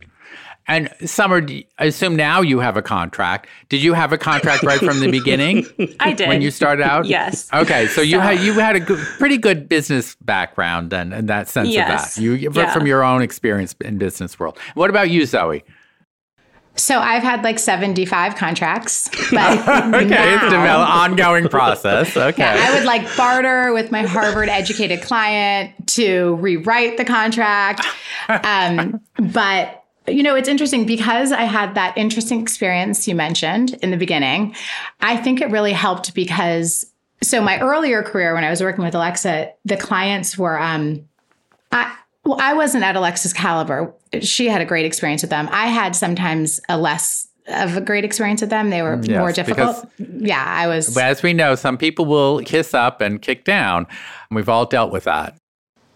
[0.68, 1.46] And Summer,
[1.78, 3.48] I assume now you have a contract.
[3.68, 5.64] Did you have a contract right from the beginning?
[6.00, 7.06] I did when you started out.
[7.06, 7.48] Yes.
[7.52, 11.26] Okay, so, so you had you had a good, pretty good business background then, in
[11.26, 12.16] that sense yes.
[12.16, 12.20] of that.
[12.20, 12.72] You yeah.
[12.72, 14.58] from your own experience in business world.
[14.74, 15.62] What about you, Zoe?
[16.76, 19.10] So I've had like 75 contracts.
[19.30, 19.58] But
[19.94, 22.16] okay, now, it's an ongoing process.
[22.26, 22.42] Okay.
[22.42, 27.84] Yeah, I would like barter with my Harvard educated client to rewrite the contract.
[28.28, 33.90] Um, but you know, it's interesting because I had that interesting experience you mentioned in
[33.90, 34.54] the beginning.
[35.00, 36.86] I think it really helped because
[37.22, 41.08] so my earlier career when I was working with Alexa, the clients were um
[41.72, 43.94] I well, I wasn't at Alexa's caliber.
[44.20, 45.48] She had a great experience with them.
[45.52, 48.70] I had sometimes a less of a great experience with them.
[48.70, 49.88] They were mm, yes, more difficult.
[49.98, 50.96] Yeah, I was.
[50.96, 53.86] As we know, some people will kiss up and kick down.
[54.28, 55.38] And we've all dealt with that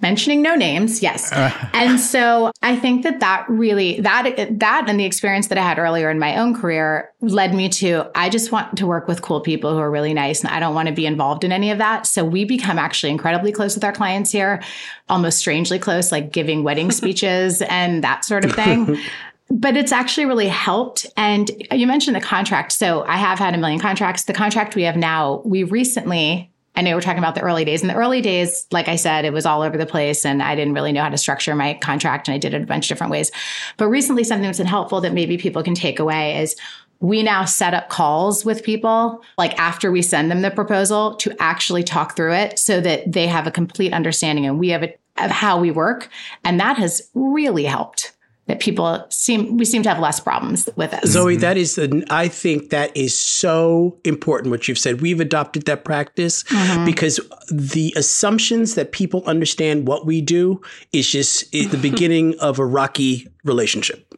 [0.00, 1.50] mentioning no names yes uh.
[1.72, 4.24] and so i think that that really that
[4.58, 8.04] that and the experience that i had earlier in my own career led me to
[8.14, 10.74] i just want to work with cool people who are really nice and i don't
[10.74, 13.84] want to be involved in any of that so we become actually incredibly close with
[13.84, 14.62] our clients here
[15.08, 18.98] almost strangely close like giving wedding speeches and that sort of thing
[19.50, 21.06] but it's actually really helped.
[21.16, 22.72] And you mentioned the contract.
[22.72, 24.24] So I have had a million contracts.
[24.24, 27.82] The contract we have now, we recently I know we're talking about the early days.
[27.82, 30.54] In the early days, like I said, it was all over the place and I
[30.54, 32.88] didn't really know how to structure my contract and I did it a bunch of
[32.88, 33.30] different ways.
[33.76, 36.56] But recently, something that's been helpful that maybe people can take away is
[37.00, 41.36] we now set up calls with people like after we send them the proposal to
[41.38, 44.96] actually talk through it so that they have a complete understanding and we have a,
[45.18, 46.08] of how we work.
[46.44, 48.12] And that has really helped
[48.50, 51.06] that people seem we seem to have less problems with it.
[51.06, 55.00] Zoe, that is the I think that is so important what you've said.
[55.00, 56.84] We've adopted that practice mm-hmm.
[56.84, 60.60] because the assumptions that people understand what we do
[60.92, 64.14] is just the beginning of a rocky relationship.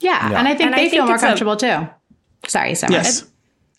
[0.00, 0.38] Yeah, yeah.
[0.38, 1.88] and I think and they I feel more comfortable a, too.
[2.48, 2.94] Sorry, sorry.
[2.94, 3.24] Yes.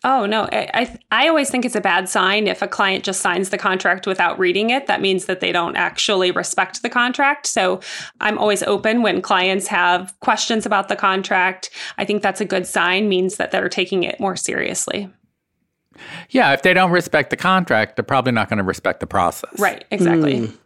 [0.04, 3.50] Oh no, I I always think it's a bad sign if a client just signs
[3.50, 4.88] the contract without reading it.
[4.88, 7.46] That means that they don't actually respect the contract.
[7.46, 7.82] So
[8.20, 11.70] I'm always open when clients have questions about the contract.
[12.00, 15.08] I think that's a good sign means that they're taking it more seriously.
[16.30, 19.60] Yeah, if they don't respect the contract, they're probably not going to respect the process.
[19.60, 20.40] Right, exactly.
[20.40, 20.58] Mm.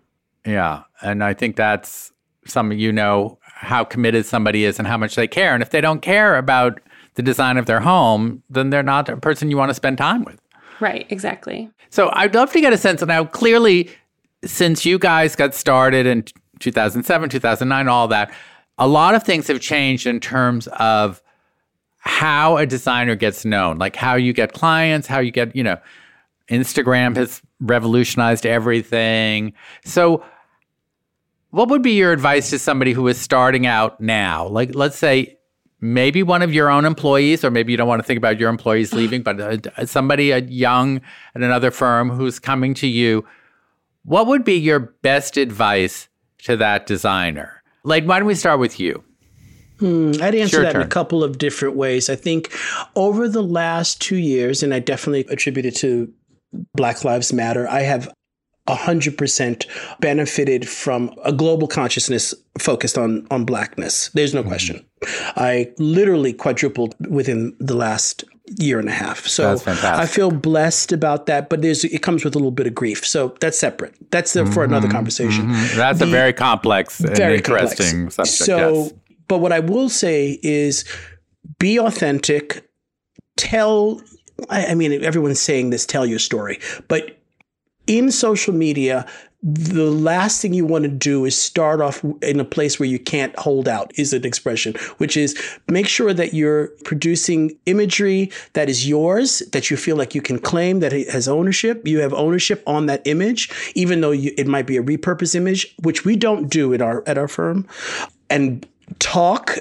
[0.45, 2.13] Yeah, and I think that's
[2.45, 5.53] something you know how committed somebody is and how much they care.
[5.53, 6.79] And if they don't care about
[7.15, 10.23] the design of their home, then they're not a person you want to spend time
[10.23, 10.39] with.
[10.79, 11.69] Right, exactly.
[11.89, 13.89] So I'd love to get a sense of now, clearly,
[14.43, 16.25] since you guys got started in
[16.59, 18.33] 2007, 2009, all that,
[18.77, 21.21] a lot of things have changed in terms of
[21.99, 25.77] how a designer gets known, like how you get clients, how you get, you know,
[26.49, 29.53] Instagram has revolutionized everything.
[29.83, 30.23] So,
[31.49, 34.45] what would be your advice to somebody who is starting out now?
[34.47, 35.34] Like, let's say
[35.93, 38.49] maybe one of your own employees, or maybe you don't want to think about your
[38.49, 40.97] employees leaving, but uh, somebody a young
[41.35, 43.25] at another firm who's coming to you.
[44.03, 46.07] What would be your best advice
[46.39, 47.63] to that designer?
[47.83, 49.03] Like, why don't we start with you?
[49.79, 52.09] Hmm, I'd answer that in a couple of different ways.
[52.09, 52.55] I think
[52.95, 56.11] over the last two years, and I definitely attribute it to
[56.75, 58.11] Black Lives Matter, I have
[58.67, 59.65] 100%
[59.99, 64.09] benefited from a global consciousness focused on, on blackness.
[64.09, 64.49] There's no mm-hmm.
[64.49, 64.85] question.
[65.35, 68.23] I literally quadrupled within the last
[68.57, 69.25] year and a half.
[69.25, 72.75] So I feel blessed about that, but there's it comes with a little bit of
[72.75, 73.05] grief.
[73.05, 73.95] So that's separate.
[74.11, 74.95] That's the, for another mm-hmm.
[74.95, 75.47] conversation.
[75.47, 75.77] Mm-hmm.
[75.77, 78.15] That's a very complex and very interesting complex.
[78.15, 78.45] subject.
[78.45, 78.93] So, yes.
[79.27, 80.85] but what I will say is
[81.59, 82.67] be authentic,
[83.35, 84.01] tell,
[84.49, 87.14] I, I mean, everyone's saying this, tell your story, but
[87.87, 89.05] in social media,
[89.47, 92.97] the last thing you want to do is start off in a place where you
[92.97, 98.69] can't hold out is an expression which is make sure that you're producing imagery that
[98.69, 101.87] is yours that you feel like you can claim that it has ownership.
[101.87, 105.75] You have ownership on that image even though you, it might be a repurposed image
[105.83, 107.67] which we don't do at our at our firm.
[108.31, 108.67] And
[108.97, 109.59] talk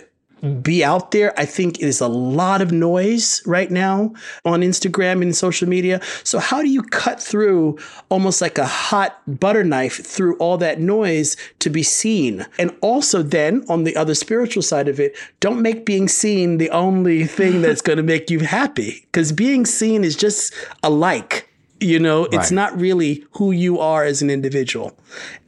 [0.63, 1.39] be out there.
[1.39, 4.13] I think it is a lot of noise right now
[4.45, 6.01] on Instagram and social media.
[6.23, 7.79] So how do you cut through
[8.11, 12.47] almost like a hot butter knife through all that noise to be seen?
[12.59, 16.71] And also then on the other spiritual side of it, don't make being seen the
[16.71, 20.53] only thing that's going to make you happy because being seen is just
[20.83, 21.49] a like.
[21.81, 24.97] You know, it's not really who you are as an individual.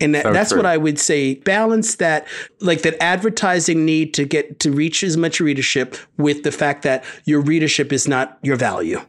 [0.00, 0.58] And that, So that's true.
[0.58, 1.36] what I would say.
[1.36, 2.26] Balance that,
[2.60, 7.04] like that advertising need to get to reach as much readership with the fact that
[7.24, 9.00] your readership is not your value.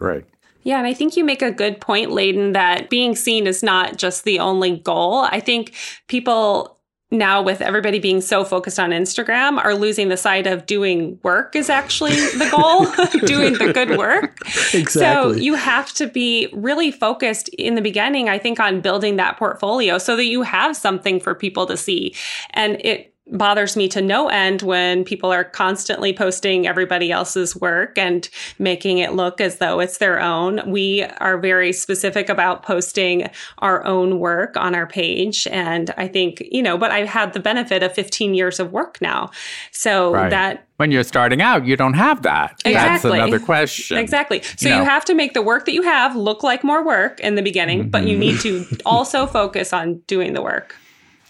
[0.00, 0.24] Right.
[0.62, 3.96] Yeah, and I think you make a good point, Leyden, that being seen is not
[3.96, 5.26] just the only goal.
[5.28, 5.74] I think
[6.06, 6.78] people
[7.12, 11.54] now, with everybody being so focused on Instagram, are losing the sight of doing work
[11.54, 12.86] is actually the goal,
[13.26, 14.38] doing the good work.
[14.72, 14.84] Exactly.
[14.84, 19.36] So you have to be really focused in the beginning, I think, on building that
[19.36, 22.14] portfolio so that you have something for people to see.
[22.50, 27.96] And it bothers me to no end when people are constantly posting everybody else's work
[27.96, 30.60] and making it look as though it's their own.
[30.66, 35.46] We are very specific about posting our own work on our page.
[35.48, 39.00] And I think, you know, but I've had the benefit of 15 years of work
[39.00, 39.30] now.
[39.70, 40.30] So Right.
[40.30, 42.60] that When you're starting out, you don't have that.
[42.64, 43.18] That's Exactly.
[43.20, 43.98] another question.
[43.98, 44.42] Exactly.
[44.56, 47.20] So You you, have to make the work that you have look like more work
[47.20, 48.20] in the beginning, but you mm-hmm.
[48.20, 50.76] need to also focus on doing the work.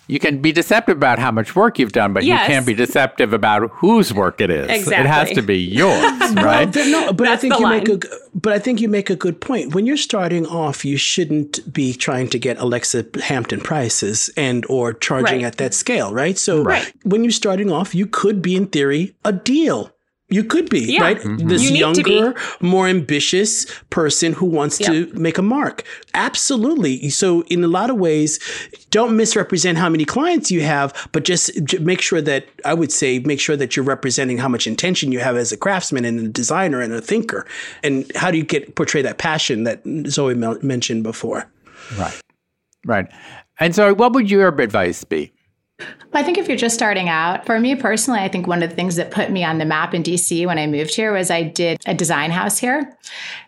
[0.09, 2.43] You can be deceptive about how much work you've done, but Yes.
[2.49, 4.69] you can't be deceptive about whose work it is.
[4.69, 4.97] Exactly.
[4.97, 6.71] It has to be yours, right?
[6.71, 7.79] Th- No, but I think you line.
[7.79, 9.75] make a g- but I think you make a good point.
[9.75, 14.93] When you're starting off, you shouldn't be trying to get Alexa Hampton prices and or
[14.93, 15.45] charging Right.
[15.47, 16.37] at that scale, right?
[16.37, 16.93] So Right.
[17.05, 19.92] when you're starting off, you could be in theory a deal.
[20.33, 21.03] You could be, Yeah.
[21.03, 21.19] right?
[21.19, 21.47] Mm-hmm.
[21.49, 22.11] This You need to be.
[22.15, 25.85] younger, more ambitious person who wants to make a mark.
[26.15, 27.11] Absolutely.
[27.11, 28.39] So in a lot of ways,
[28.91, 33.19] don't misrepresent how many clients you have, but just make sure that I would say
[33.21, 36.29] make sure that you're representing how much intention you have as a craftsman and a
[36.29, 37.47] designer and a thinker.
[37.83, 41.47] And how do you get portray that passion that Zoe mentioned before?
[41.99, 42.21] right.
[42.87, 43.07] Right.
[43.61, 45.31] And so, what would your advice be?
[46.15, 48.77] I think if you're just starting out, for me personally, I think one of the
[48.77, 51.43] things that put me on the map in DC when I moved here was I
[51.43, 52.97] did a design house here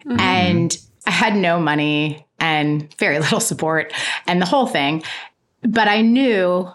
[0.06, 0.18] mm-hmm.
[0.18, 3.92] and I had no money and very little support
[4.26, 5.02] and the whole thing.
[5.62, 6.70] But I knew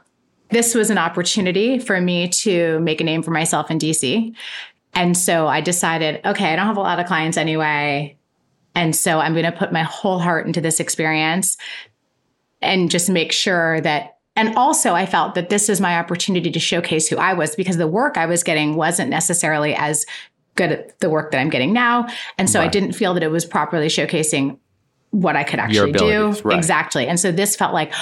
[0.52, 4.36] this was an opportunity for me to make a name for myself in DC.
[4.94, 8.18] And so I decided, okay, I don't have a lot of clients anyway.
[8.76, 11.58] And so I'm going to put my whole heart into this experience
[12.62, 16.60] and just make sure that and also i felt that this was my opportunity to
[16.60, 20.06] showcase who i was because the work i was getting wasn't necessarily as
[20.60, 22.06] good at the work that I'm getting now.
[22.38, 22.66] And so right.
[22.66, 24.58] I didn't feel that it was properly showcasing
[25.12, 26.32] what I could actually do.
[26.44, 26.58] Right.
[26.58, 27.08] Exactly.
[27.08, 27.94] And so this felt like,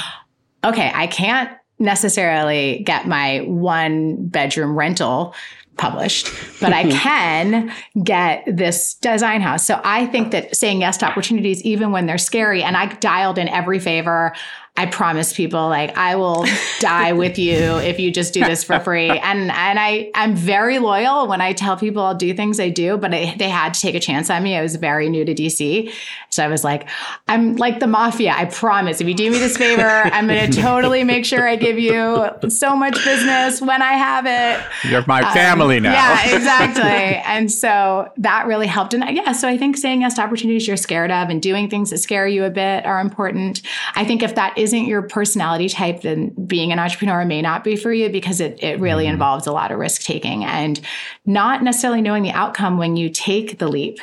[0.65, 5.35] okay, I can't necessarily get my one bedroom rental
[5.77, 7.71] published, but I can
[8.03, 9.65] get this design house.
[9.65, 13.37] So I think that saying yes to opportunities, even when they're scary, and I dialed
[13.37, 14.33] in every favor.
[14.77, 16.45] I promise people like I will
[16.79, 19.09] die with you if you just do this for free.
[19.27, 22.97] And and I I'm very loyal when I tell people I'll do things I do,
[22.97, 24.55] but I, they had to take a chance on me.
[24.55, 25.91] I was very new to DC,
[26.29, 26.87] so I was like,
[27.27, 28.33] I'm like the mafia.
[28.35, 31.55] I promise if you do me this favor, I'm going to totally make sure I
[31.55, 34.89] give you so much business when I have it.
[34.89, 35.93] You're my um, family now.
[35.93, 36.83] Yeah, exactly.
[37.25, 38.93] and so that really helped.
[38.93, 41.89] And yeah, so I think saying yes to opportunities you're scared of and doing things
[41.89, 43.61] that scare you a bit are important.
[43.95, 47.63] I think if that is isn't your personality type, then being an entrepreneur may not
[47.63, 49.13] be for you because it, it really mm-hmm.
[49.13, 50.81] involves a lot of risk taking and
[51.25, 53.99] not necessarily knowing the outcome when you take the leap,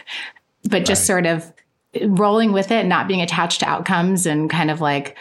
[0.65, 0.87] but right.
[0.87, 1.53] just sort of
[2.03, 5.17] rolling with it, not being attached to outcomes and kind of like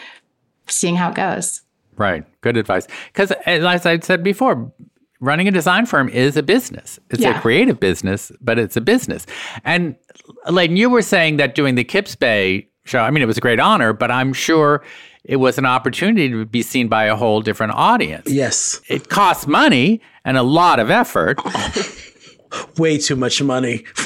[0.67, 1.61] seeing how it goes.
[1.97, 2.25] Right.
[2.41, 2.87] Good advice.
[3.07, 4.71] Because as I said before,
[5.19, 6.99] running a design firm is a business.
[7.09, 7.37] It's yeah.
[7.37, 9.25] a creative business, but it's a business.
[9.63, 9.95] And
[10.49, 13.41] Leyden, you were saying that doing the Kips Bay show, I mean, it was a
[13.41, 14.83] great honor, but I'm sure
[15.23, 18.29] it was an opportunity to be seen by a whole different audience.
[18.29, 18.81] Yes.
[18.87, 21.39] It costs money and a lot of effort.
[22.77, 23.83] way too much money.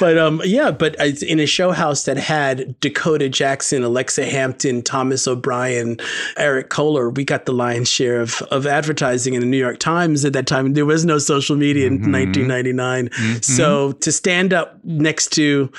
[0.00, 5.26] but um, yeah, but in a show house that had Dakota Jackson, Alexa Hampton, Thomas
[5.26, 5.98] O'Brien,
[6.36, 10.24] Eric Cohler, we got the lion's share of, of advertising in the New York Times
[10.24, 10.74] at that time.
[10.74, 12.12] There was no social media in mm-hmm.
[12.12, 13.08] 1999.
[13.08, 13.38] Mm-hmm.
[13.42, 15.70] So to stand up next to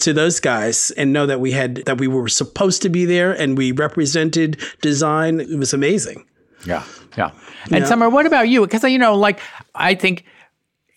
[0.00, 3.32] to those guys and know that we had that we were supposed to be there
[3.32, 6.24] and we represented design, it was amazing.
[6.64, 6.84] Yeah.
[7.16, 7.30] Yeah.
[7.70, 7.84] And yeah.
[7.84, 8.62] Summer, what about you?
[8.62, 9.40] Because, you know, like,
[9.74, 10.24] I think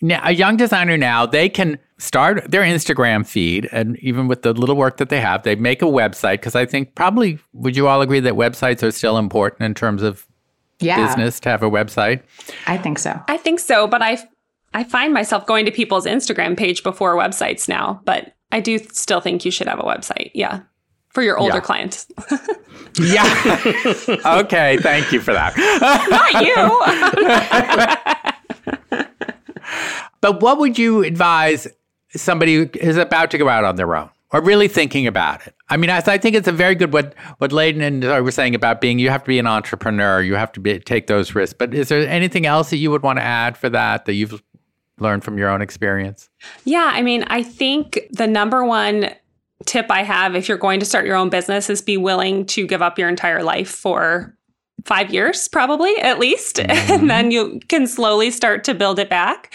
[0.02, 4.76] a young designer now, they can start their Instagram feed, and even with the little
[4.76, 6.34] work that they have, they make a website.
[6.34, 10.02] Because I think probably, would you all agree that websites are still important in terms
[10.02, 10.26] of
[10.80, 11.06] yeah.
[11.06, 12.22] business to have a website?
[12.66, 13.20] I think so.
[13.28, 13.86] I think so.
[13.86, 14.18] But I,
[14.74, 18.00] I find myself going to people's Instagram page before websites now.
[18.04, 20.30] But I do still think you should have a website.
[20.34, 20.60] Yeah
[21.16, 21.60] for your older yeah.
[21.60, 22.06] clients.
[23.00, 23.94] yeah.
[24.40, 24.76] okay.
[24.76, 25.56] Thank you for that.
[26.10, 26.54] Not you.
[30.20, 31.66] but what would you advise
[32.10, 35.54] somebody who is about to go out on their own or really thinking about it?
[35.70, 38.30] I mean, I, I think it's a very good what what Leyden and I were
[38.30, 41.34] saying about being you have to be an entrepreneur, you have to be, take those
[41.34, 41.56] risks.
[41.58, 44.42] But is there anything else that you would want to add for that that you've
[44.98, 46.28] learned from your own experience?
[46.66, 49.14] Yeah, I mean, I think the number one
[49.64, 52.66] tip I have if you're going to start your own business is be willing to
[52.66, 54.36] give up your entire life for
[54.84, 56.60] five years, probably at least.
[56.76, 56.92] Mm-hmm.
[56.92, 59.52] And then you can slowly start to build it back.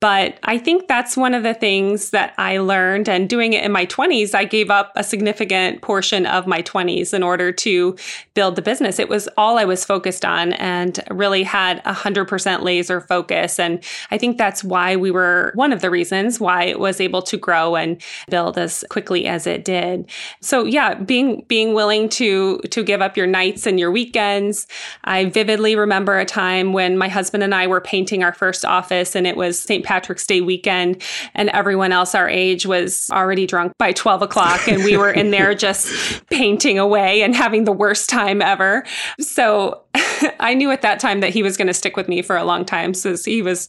[0.00, 3.08] But I think that's one of the things that I learned.
[3.08, 7.14] And doing it in my 20s, I gave up a significant portion of my 20s
[7.14, 7.96] in order to
[8.34, 8.98] build the business.
[8.98, 13.58] It was all I was focused on and really had 100% laser focus.
[13.58, 17.22] And I think that's why we were one of the reasons why it was able
[17.22, 20.10] to grow and build as quickly as it did.
[20.42, 24.66] So yeah, being being willing to to give up your nights and your weekends.
[25.04, 29.16] I vividly remember a time when my husband and I were painting our first office
[29.16, 29.85] and it was St.
[29.86, 31.02] Patrick's Day weekend,
[31.34, 35.30] and everyone else our age was already drunk by 12 o'clock, and we were in
[35.30, 38.84] there just painting away and having the worst time ever.
[39.20, 39.84] So
[40.40, 42.44] I knew at that time that he was going to stick with me for a
[42.44, 43.68] long time since he was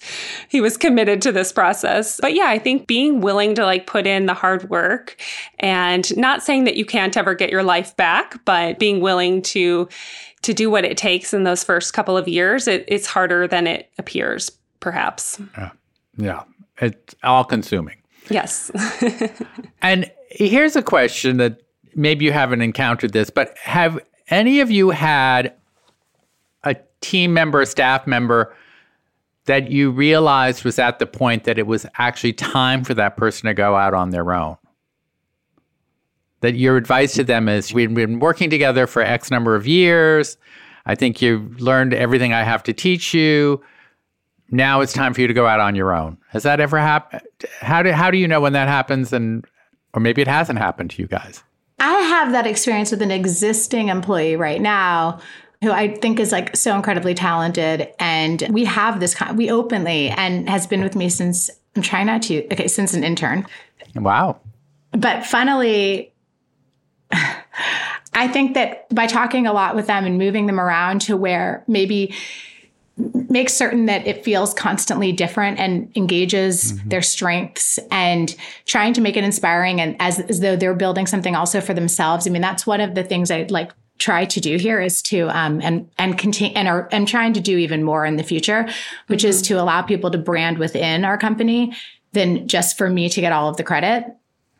[0.49, 2.19] he was committed to this process.
[2.21, 5.15] But yeah, I think being willing to like put in the hard work
[5.59, 9.87] and not saying that you can't ever get your life back, but being willing to
[10.43, 13.67] to do what it takes in those first couple of years, it, it's harder than
[13.67, 14.49] it appears,
[14.79, 15.41] perhaps.
[15.57, 15.71] Yeah.
[16.17, 16.43] Yeah,
[16.79, 17.97] it's all consuming.
[18.29, 18.71] Yes.
[19.81, 21.61] and here's a question that
[21.95, 23.99] maybe you haven't encountered this, but have
[24.29, 25.53] any of you had
[26.63, 28.55] a team member, a staff member
[29.45, 33.47] that you realized was at the point that it was actually time for that person
[33.47, 34.57] to go out on their own?
[36.41, 40.37] That your advice to them is we've been working together for X number of years.
[40.85, 43.61] I think you've learned everything I have to teach you
[44.49, 46.17] now it's time for you to go out on your own.
[46.29, 47.21] Has that ever happened?
[47.59, 49.45] How do how do you know when that happens and
[49.93, 51.43] or maybe it hasn't happened to you guys?
[51.79, 55.19] I have that experience with an existing employee right now
[55.61, 60.49] who I think is like so incredibly talented and we have this we openly and
[60.49, 63.45] has been with me since I'm trying not to okay since an intern.
[63.95, 64.39] Wow.
[64.91, 66.13] But funnily
[68.13, 71.63] I think that by talking a lot with them and moving them around to where
[71.67, 72.15] maybe
[73.29, 76.89] make certain that it feels constantly different and engages mm-hmm.
[76.89, 78.35] their strengths and
[78.65, 82.25] trying to make it inspiring and as, as though they're building something also for themselves.
[82.25, 85.27] I mean, that's one of the things I like try to do here is to
[85.29, 88.67] um, and and continue and are and trying to do even more in the future,
[89.07, 89.29] which mm-hmm.
[89.29, 91.73] is to allow people to brand within our company
[92.13, 94.05] than just for me to get all of the credit.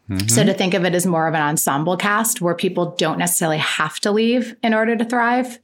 [0.10, 0.28] Mm-hmm.
[0.28, 3.58] So to think of it as more of an ensemble cast where people don't necessarily
[3.58, 5.60] have to leave in order to thrive.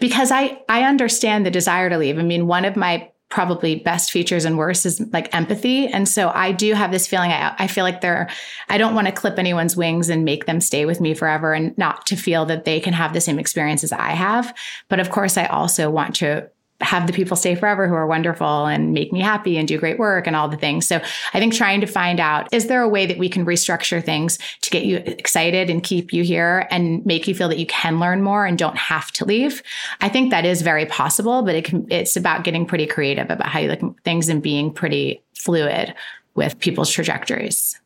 [0.00, 2.18] Because I I understand the desire to leave.
[2.18, 5.86] I mean, one of my probably best features and worst is like empathy.
[5.86, 7.30] And so I do have this feeling.
[7.30, 8.28] I, I feel like they're,
[8.68, 11.76] I don't want to clip anyone's wings and make them stay with me forever and
[11.78, 14.52] not to feel that they can have the same experience as I have.
[14.88, 16.50] But of course, I also want to
[16.80, 19.98] have the people stay forever who are wonderful and make me happy and do great
[19.98, 20.86] work and all the things.
[20.86, 21.00] So
[21.34, 24.38] I think trying to find out is there a way that we can restructure things
[24.62, 28.00] to get you excited and keep you here and make you feel that you can
[28.00, 29.62] learn more and don't have to leave?
[30.00, 33.48] I think that is very possible, but it can, it's about getting pretty creative about
[33.48, 35.94] how you look at things and being pretty fluid
[36.34, 37.79] with people's trajectories.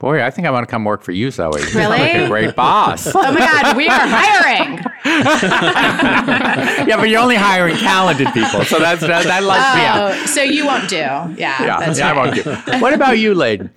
[0.00, 1.52] Boy, I think I want to come work for you, Zoe.
[1.72, 1.86] Really?
[1.86, 3.06] like a great boss.
[3.14, 4.78] oh my God, we are hiring.
[6.88, 10.12] yeah, but you're only hiring talented people, so that's that, that lets oh, me out.
[10.12, 10.96] Oh, so you won't do.
[10.96, 12.00] Yeah, yeah, yeah right.
[12.00, 12.80] I won't do.
[12.80, 13.70] What about you, Leyden?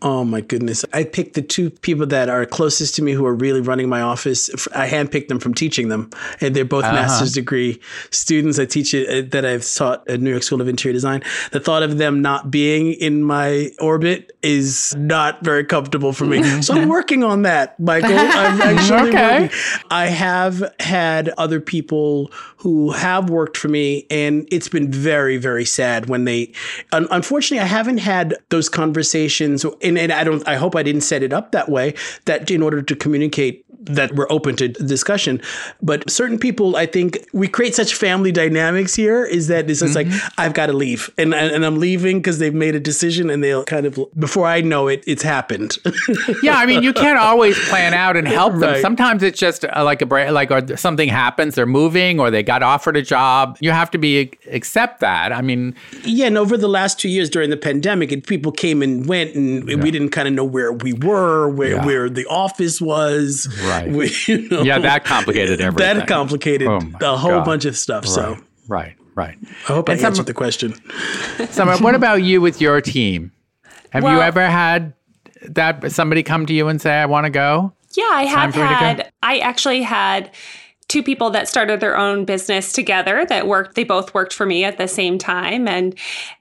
[0.00, 0.84] Oh my goodness.
[0.92, 4.00] I picked the two people that are closest to me who are really running my
[4.00, 4.48] office.
[4.74, 6.10] I handpicked them from teaching them.
[6.40, 6.94] And they're both uh-huh.
[6.94, 7.80] master's degree
[8.10, 8.58] students.
[8.58, 11.22] I teach it uh, that I've taught at New York School of Interior Design.
[11.50, 16.42] The thought of them not being in my orbit is not very comfortable for me.
[16.62, 18.10] so I'm working on that, Michael.
[18.12, 19.42] I'm actually okay.
[19.42, 19.58] working.
[19.90, 25.64] I have had other people who have worked for me and it's been very, very
[25.64, 26.52] sad when they,
[26.92, 31.22] unfortunately, I haven't had those conversations and, and I don't, I hope I didn't set
[31.22, 31.94] it up that way
[32.26, 35.40] that in order to communicate that we're open to discussion.
[35.82, 39.96] But certain people, I think we create such family dynamics here is that it's just
[39.96, 40.10] mm-hmm.
[40.10, 43.42] like, I've got to leave and, and I'm leaving because they've made a decision and
[43.42, 45.78] they'll kind of, before I know it, it's happened.
[46.42, 46.56] yeah.
[46.56, 48.62] I mean, you can't always plan out and help them.
[48.62, 48.82] Right.
[48.82, 52.42] Sometimes it's just uh, like a break, like or something happens, they're moving or they
[52.42, 53.56] got offered a job.
[53.60, 55.32] You have to be accept that.
[55.32, 55.74] I mean,
[56.04, 56.26] yeah.
[56.26, 59.68] And over the last two years during the pandemic, it, people came and went and
[59.68, 59.76] yeah.
[59.76, 61.86] we didn't kind of know where we were, where, yeah.
[61.86, 63.48] where the office was.
[63.62, 63.77] Right.
[63.88, 65.98] We, you know, yeah, that complicated everything.
[65.98, 67.44] That complicated oh a whole God.
[67.44, 68.04] bunch of stuff.
[68.04, 69.38] Right, so right, right.
[69.68, 70.74] I hope and I answered the question.
[71.50, 73.32] Summer, what about you with your team?
[73.90, 74.94] Have well, you ever had
[75.42, 77.72] that somebody come to you and say, "I want to go"?
[77.94, 79.10] Yeah, I have had.
[79.22, 80.30] I actually had
[80.88, 84.64] two people that started their own business together that worked they both worked for me
[84.64, 85.94] at the same time and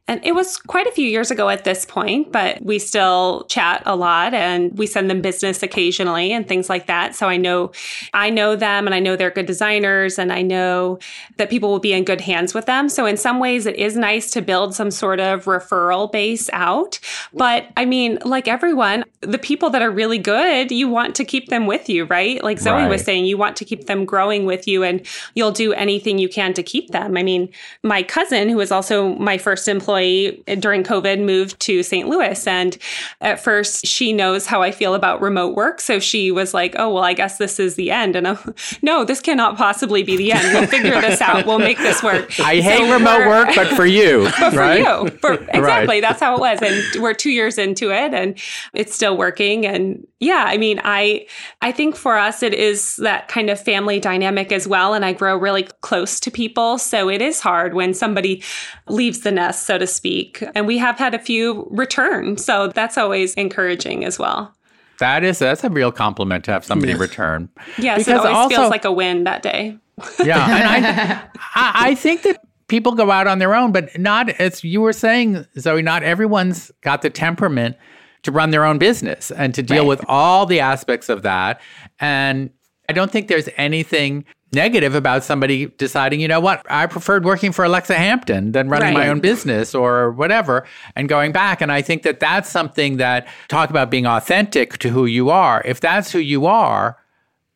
[0.07, 3.83] and it was quite a few years ago at this point, but we still chat
[3.85, 7.13] a lot and we send them business occasionally and things like that.
[7.13, 7.71] So I know
[8.13, 10.99] I know them and I know they're good designers and I know
[11.35, 12.87] that people will be in good hands with them.
[12.87, 16.99] So in some ways it is nice to build some sort of referral base out.
[17.33, 21.49] But I mean, like everyone, the people that are really good, you want to keep
[21.49, 22.41] them with you, right?
[22.41, 22.89] Like Zoe right.
[22.89, 25.05] was saying, you want to keep them growing with you and
[25.35, 27.17] you'll do anything you can to keep them.
[27.17, 27.49] I mean,
[27.83, 32.07] my cousin, who was also my first employee employee during COVID moved to St.
[32.07, 32.47] Louis.
[32.47, 32.77] And
[33.21, 35.81] at first, she knows how I feel about remote work.
[35.81, 38.15] So she was like, oh, well, I guess this is the end.
[38.15, 38.37] And I'm,
[38.81, 40.53] no, this cannot possibly be the end.
[40.53, 41.45] We'll figure this out.
[41.45, 42.39] We'll make this work.
[42.39, 44.29] I so hate remote work, but for you.
[44.39, 44.79] but for right?
[44.79, 45.09] you.
[45.17, 45.95] For, exactly.
[45.95, 46.01] Right.
[46.01, 46.61] That's how it was.
[46.61, 48.39] And we're two years into it and
[48.73, 49.65] it's still working.
[49.65, 51.27] And yeah, I mean, I
[51.61, 55.13] I think for us it is that kind of family dynamic as well and I
[55.13, 58.43] grow really close to people, so it is hard when somebody
[58.87, 60.43] leaves the nest, so to speak.
[60.55, 64.53] And we have had a few return, so that's always encouraging as well.
[64.99, 67.49] That is that's a real compliment to have somebody return.
[67.77, 69.77] Yes, because it always also, feels like a win that day.
[70.23, 74.29] Yeah, and I, I I think that people go out on their own, but not
[74.29, 75.81] as you were saying, Zoe.
[75.81, 77.77] Not everyone's got the temperament
[78.23, 79.88] to run their own business and to deal right.
[79.88, 81.61] with all the aspects of that.
[81.99, 82.49] And
[82.89, 87.51] I don't think there's anything negative about somebody deciding, you know what, I preferred working
[87.51, 89.05] for Alexa Hampton than running right.
[89.05, 91.61] my own business or whatever and going back.
[91.61, 95.61] And I think that that's something that talk about being authentic to who you are.
[95.65, 96.97] If that's who you are,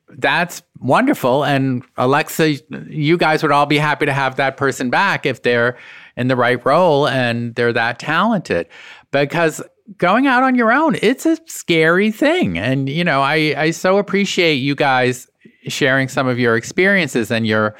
[0.09, 1.45] that's wonderful.
[1.45, 2.55] And Alexa,
[2.89, 5.77] you guys would all be happy to have that person back if they're
[6.17, 8.67] in the right role and they're that talented.
[9.11, 9.61] Because
[9.97, 12.57] going out on your own, it's a scary thing.
[12.57, 15.29] And, you know, I, I so appreciate you guys
[15.67, 17.75] sharing some of your experiences and your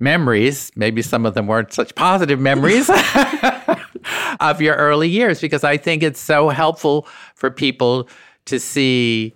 [0.00, 0.72] memories.
[0.76, 2.90] Maybe some of them weren't such positive memories
[4.40, 8.08] of your early years, because I think it's so helpful for people
[8.46, 9.34] to see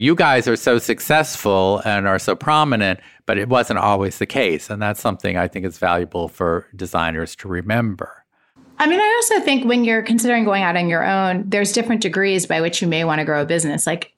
[0.00, 4.70] You guys are so successful and are so prominent, but it wasn't always the case.
[4.70, 8.24] And that's something I think is valuable for designers to remember.
[8.78, 12.00] I mean, I also think when you're considering going out on your own, there's different
[12.00, 13.88] degrees by which you may want to grow a business.
[13.88, 14.14] Like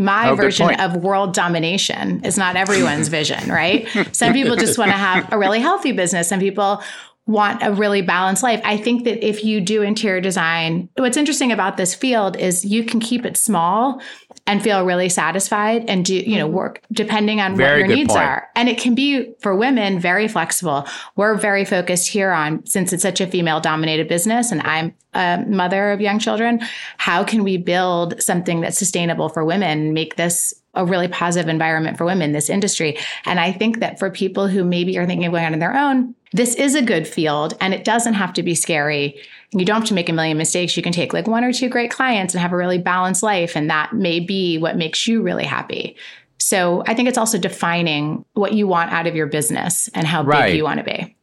[0.00, 3.86] my Oh, version of world domination is not everyone's vision, right?
[4.12, 6.28] Some people just want to have a really healthy business.
[6.28, 6.82] Some people
[7.30, 8.60] want a really balanced life.
[8.64, 12.84] I think that if you do interior design, what's interesting about this field is you
[12.84, 14.02] can keep it small
[14.46, 16.56] and feel really satisfied and do, you know, mm-hmm.
[16.56, 18.24] work depending on Very what your needs point.
[18.24, 18.48] are.
[18.56, 20.86] And it can be for women very flexible.
[21.14, 25.44] We're very focused here on since it's such a female dominated business and I'm a
[25.46, 26.60] mother of young children,
[26.96, 31.98] how can we build something that's sustainable for women, make this a really positive environment
[31.98, 32.96] for women, in this industry?
[33.24, 35.76] And I think that for people who maybe are thinking of going out on their
[35.76, 39.20] own, this is a good field and it doesn't have to be scary.
[39.52, 40.76] You don't have to make a million mistakes.
[40.76, 43.56] You can take like one or two great clients and have a really balanced life.
[43.56, 45.96] And that may be what makes you really happy.
[46.38, 50.22] So I think it's also defining what you want out of your business and how
[50.22, 50.46] Right.
[50.46, 51.16] big you want to be.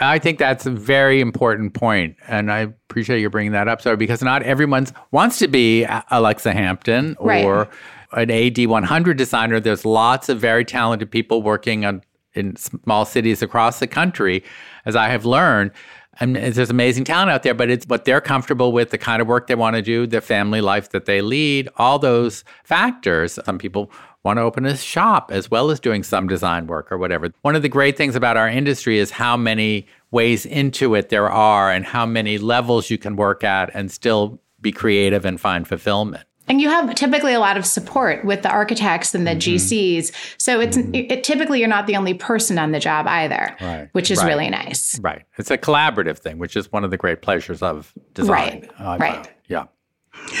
[0.00, 3.82] I think that's a very important point, and I appreciate you bringing that up.
[3.82, 7.68] So, because not everyone wants to be Alexa Hampton Right.
[8.12, 9.60] An AD100 designer.
[9.60, 12.02] There's lots of very talented people working on,
[12.34, 14.44] in small cities across the country,
[14.84, 15.72] as I have learned.
[16.20, 19.28] And there's amazing talent out there, but it's what they're comfortable with, the kind of
[19.28, 23.38] work they want to do, the family life that they lead, all those factors.
[23.44, 23.92] Some people
[24.24, 27.32] want to open a shop as well as doing some design work or whatever.
[27.42, 31.30] One of the great things about our industry is how many ways into it there
[31.30, 35.68] are and how many levels you can work at and still be creative and find
[35.68, 36.24] fulfillment.
[36.48, 39.54] And you have typically a lot of support with the architects and the mm-hmm.
[39.56, 40.12] GCs.
[40.38, 40.94] So it's mm-hmm.
[40.94, 43.88] it, typically you're not the only person on the job either, Right.
[43.92, 44.28] which is Right.
[44.28, 44.98] really nice.
[45.00, 45.24] Right.
[45.36, 48.32] It's a collaborative thing, which is one of the great pleasures of design.
[48.32, 48.70] Right.
[48.78, 49.14] I Right.
[49.14, 49.28] found.
[49.48, 49.64] Yeah.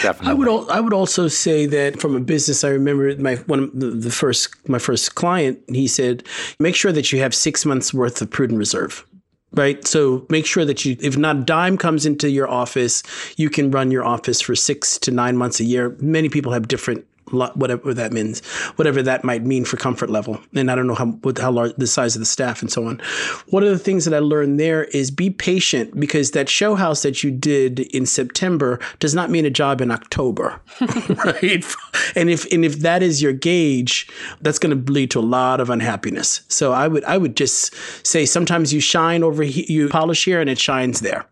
[0.02, 0.30] Definitely.
[0.30, 3.70] I would al- I would also say that from a business, I remember my one
[3.78, 5.60] the, the first my first client.
[5.68, 6.24] He said,
[6.58, 9.06] make sure that you have six months worth of prudent reserve.
[9.52, 9.86] Right.
[9.86, 13.02] So make sure that you, if not a dime comes into your office,
[13.36, 15.96] you can run your office for six to nine months a year.
[16.00, 18.44] Many people have different, whatever that means,
[18.76, 20.38] whatever that might mean for comfort level.
[20.54, 22.86] And I don't know how, what, how large the size of the staff and so
[22.86, 23.00] on.
[23.48, 27.02] One of the things that I learned there is be patient because that show house
[27.02, 30.60] that you did in September does not mean a job in October.
[31.24, 31.64] right.
[32.14, 34.08] And if, and if that is your gauge,
[34.40, 36.42] that's going to lead to a lot of unhappiness.
[36.48, 37.74] So I would, I would just
[38.06, 41.26] say sometimes you shine over, he- you polish here and it shines there.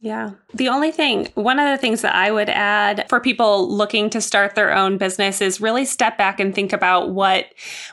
[0.00, 0.30] Yeah.
[0.54, 4.20] The only thing, one of the things that I would add for people looking to
[4.20, 7.46] start their own business is really step back and think about what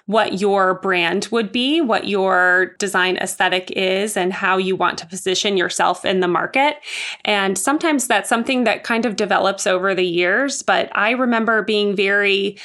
[0.06, 5.08] what your brand would be, what your design aesthetic is and how you want to
[5.08, 6.78] position yourself in the market.
[7.24, 11.96] And sometimes that's something that kind of develops over the years, but I remember being
[11.96, 12.56] very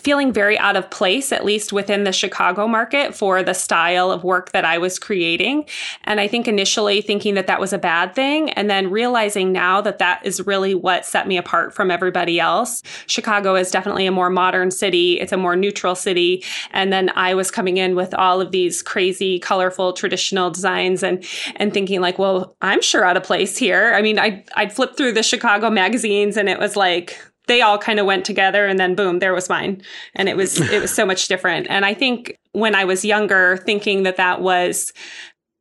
[0.00, 4.24] feeling very out of place, at least within the Chicago market, for the style of
[4.24, 5.66] work that I was creating.
[6.04, 9.80] And I think initially thinking that that was a bad thing, and then realizing now
[9.80, 12.82] that that is really what set me apart from everybody else.
[13.06, 16.44] Chicago is definitely a more modern city, it's a more neutral city.
[16.72, 21.24] And then I was coming in with all of these crazy, colorful, traditional designs and
[21.56, 23.92] and thinking like, well, I'm sure out of place here.
[23.94, 27.18] I mean, I I'd flip through the Chicago magazines and it was like
[27.50, 29.82] they all kind of went together and then boom there was mine.
[30.14, 31.66] And it was it was so much different.
[31.68, 34.92] And i think when i was younger thinking that that was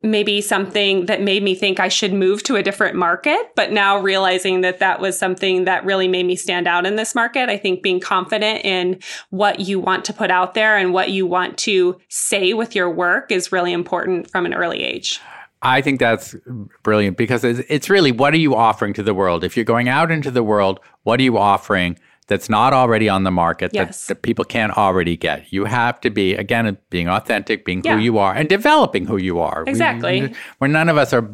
[0.01, 3.97] maybe something that made me think i should move to a different market but now
[3.97, 7.57] realizing that that was something that really made me stand out in this market i
[7.57, 8.97] think being confident in
[9.29, 12.89] what you want to put out there and what you want to say with your
[12.89, 15.19] work is really important from an early age
[15.61, 16.35] I think that's
[16.83, 19.43] brilliant because it's, it's really what are you offering to the world?
[19.43, 23.23] If you're going out into the world, what are you offering that's not already on
[23.23, 24.05] the market Yes.
[24.07, 25.51] that, that people can't already get?
[25.51, 27.95] You have to be, again, being authentic, being Yeah.
[27.97, 29.63] who you are, and developing who you are.
[29.65, 30.33] We- Exactly.
[30.59, 31.29] where none of us are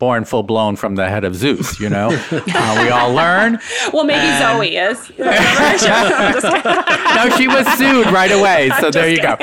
[0.00, 2.08] born full blown from the head of Zeus, you know?
[2.32, 3.60] uh, we all learn.
[3.92, 5.30] well maybe zoe is No,
[7.36, 8.72] she was sued right away.
[8.80, 9.36] So there you go.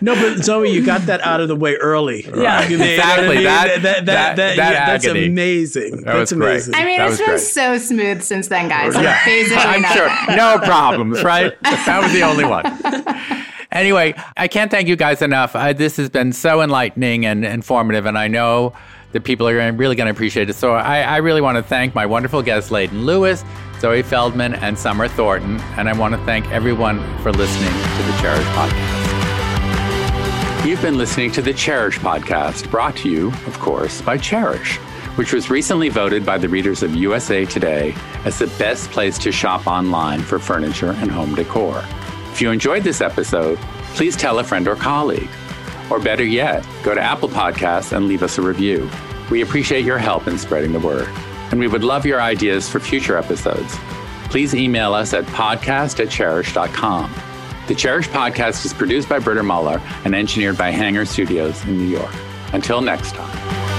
[0.00, 2.24] No, but Zoe, you got that out of the way early.
[2.26, 2.66] Yeah.
[2.68, 3.44] You know Exactly.
[3.44, 6.02] That- that, that, that- that- that yeah, that's amazing.
[6.02, 6.50] That was that's great.
[6.50, 6.74] amazing.
[6.74, 7.40] I mean, That it's was been great.
[7.40, 8.94] so smooth since then, guys.
[8.94, 9.18] Like, Yeah.
[9.58, 9.96] I'm nothing.
[9.96, 10.36] sure.
[10.36, 11.60] No problems, right?
[11.62, 12.64] That was the only one.
[13.70, 15.54] Anyway, I can't thank you guys enough.
[15.54, 18.72] I, this has been so enlightening and informative, and I know
[19.12, 20.54] that people are really going to appreciate it.
[20.54, 23.42] So I, I really want to thank my wonderful guests, Leyden Lewis,
[23.80, 25.58] Zoe Feldman, and Summer Thornton.
[25.76, 29.06] And I want to thank everyone for listening to the Chairish Podcast.
[30.66, 34.78] You've been listening to the Chairish Podcast, brought to you, of course, by Chairish.
[35.16, 37.92] which was recently voted by the readers of USA Today
[38.24, 41.82] as the best place to shop online for furniture and home decor.
[42.30, 43.58] If you enjoyed this episode,
[43.94, 45.28] please tell a friend or colleague.
[45.90, 48.88] Or better yet, go to Apple Podcasts and leave us a review.
[49.30, 51.08] We appreciate your help in spreading the word,
[51.50, 53.76] and we would love your ideas for future episodes.
[54.30, 57.12] Please email us at podcast at chairish.com.
[57.66, 61.84] The Chairish podcast is produced by Britta Muller and engineered by Hanger Studios in New
[61.84, 62.14] York.
[62.54, 63.77] Until next time.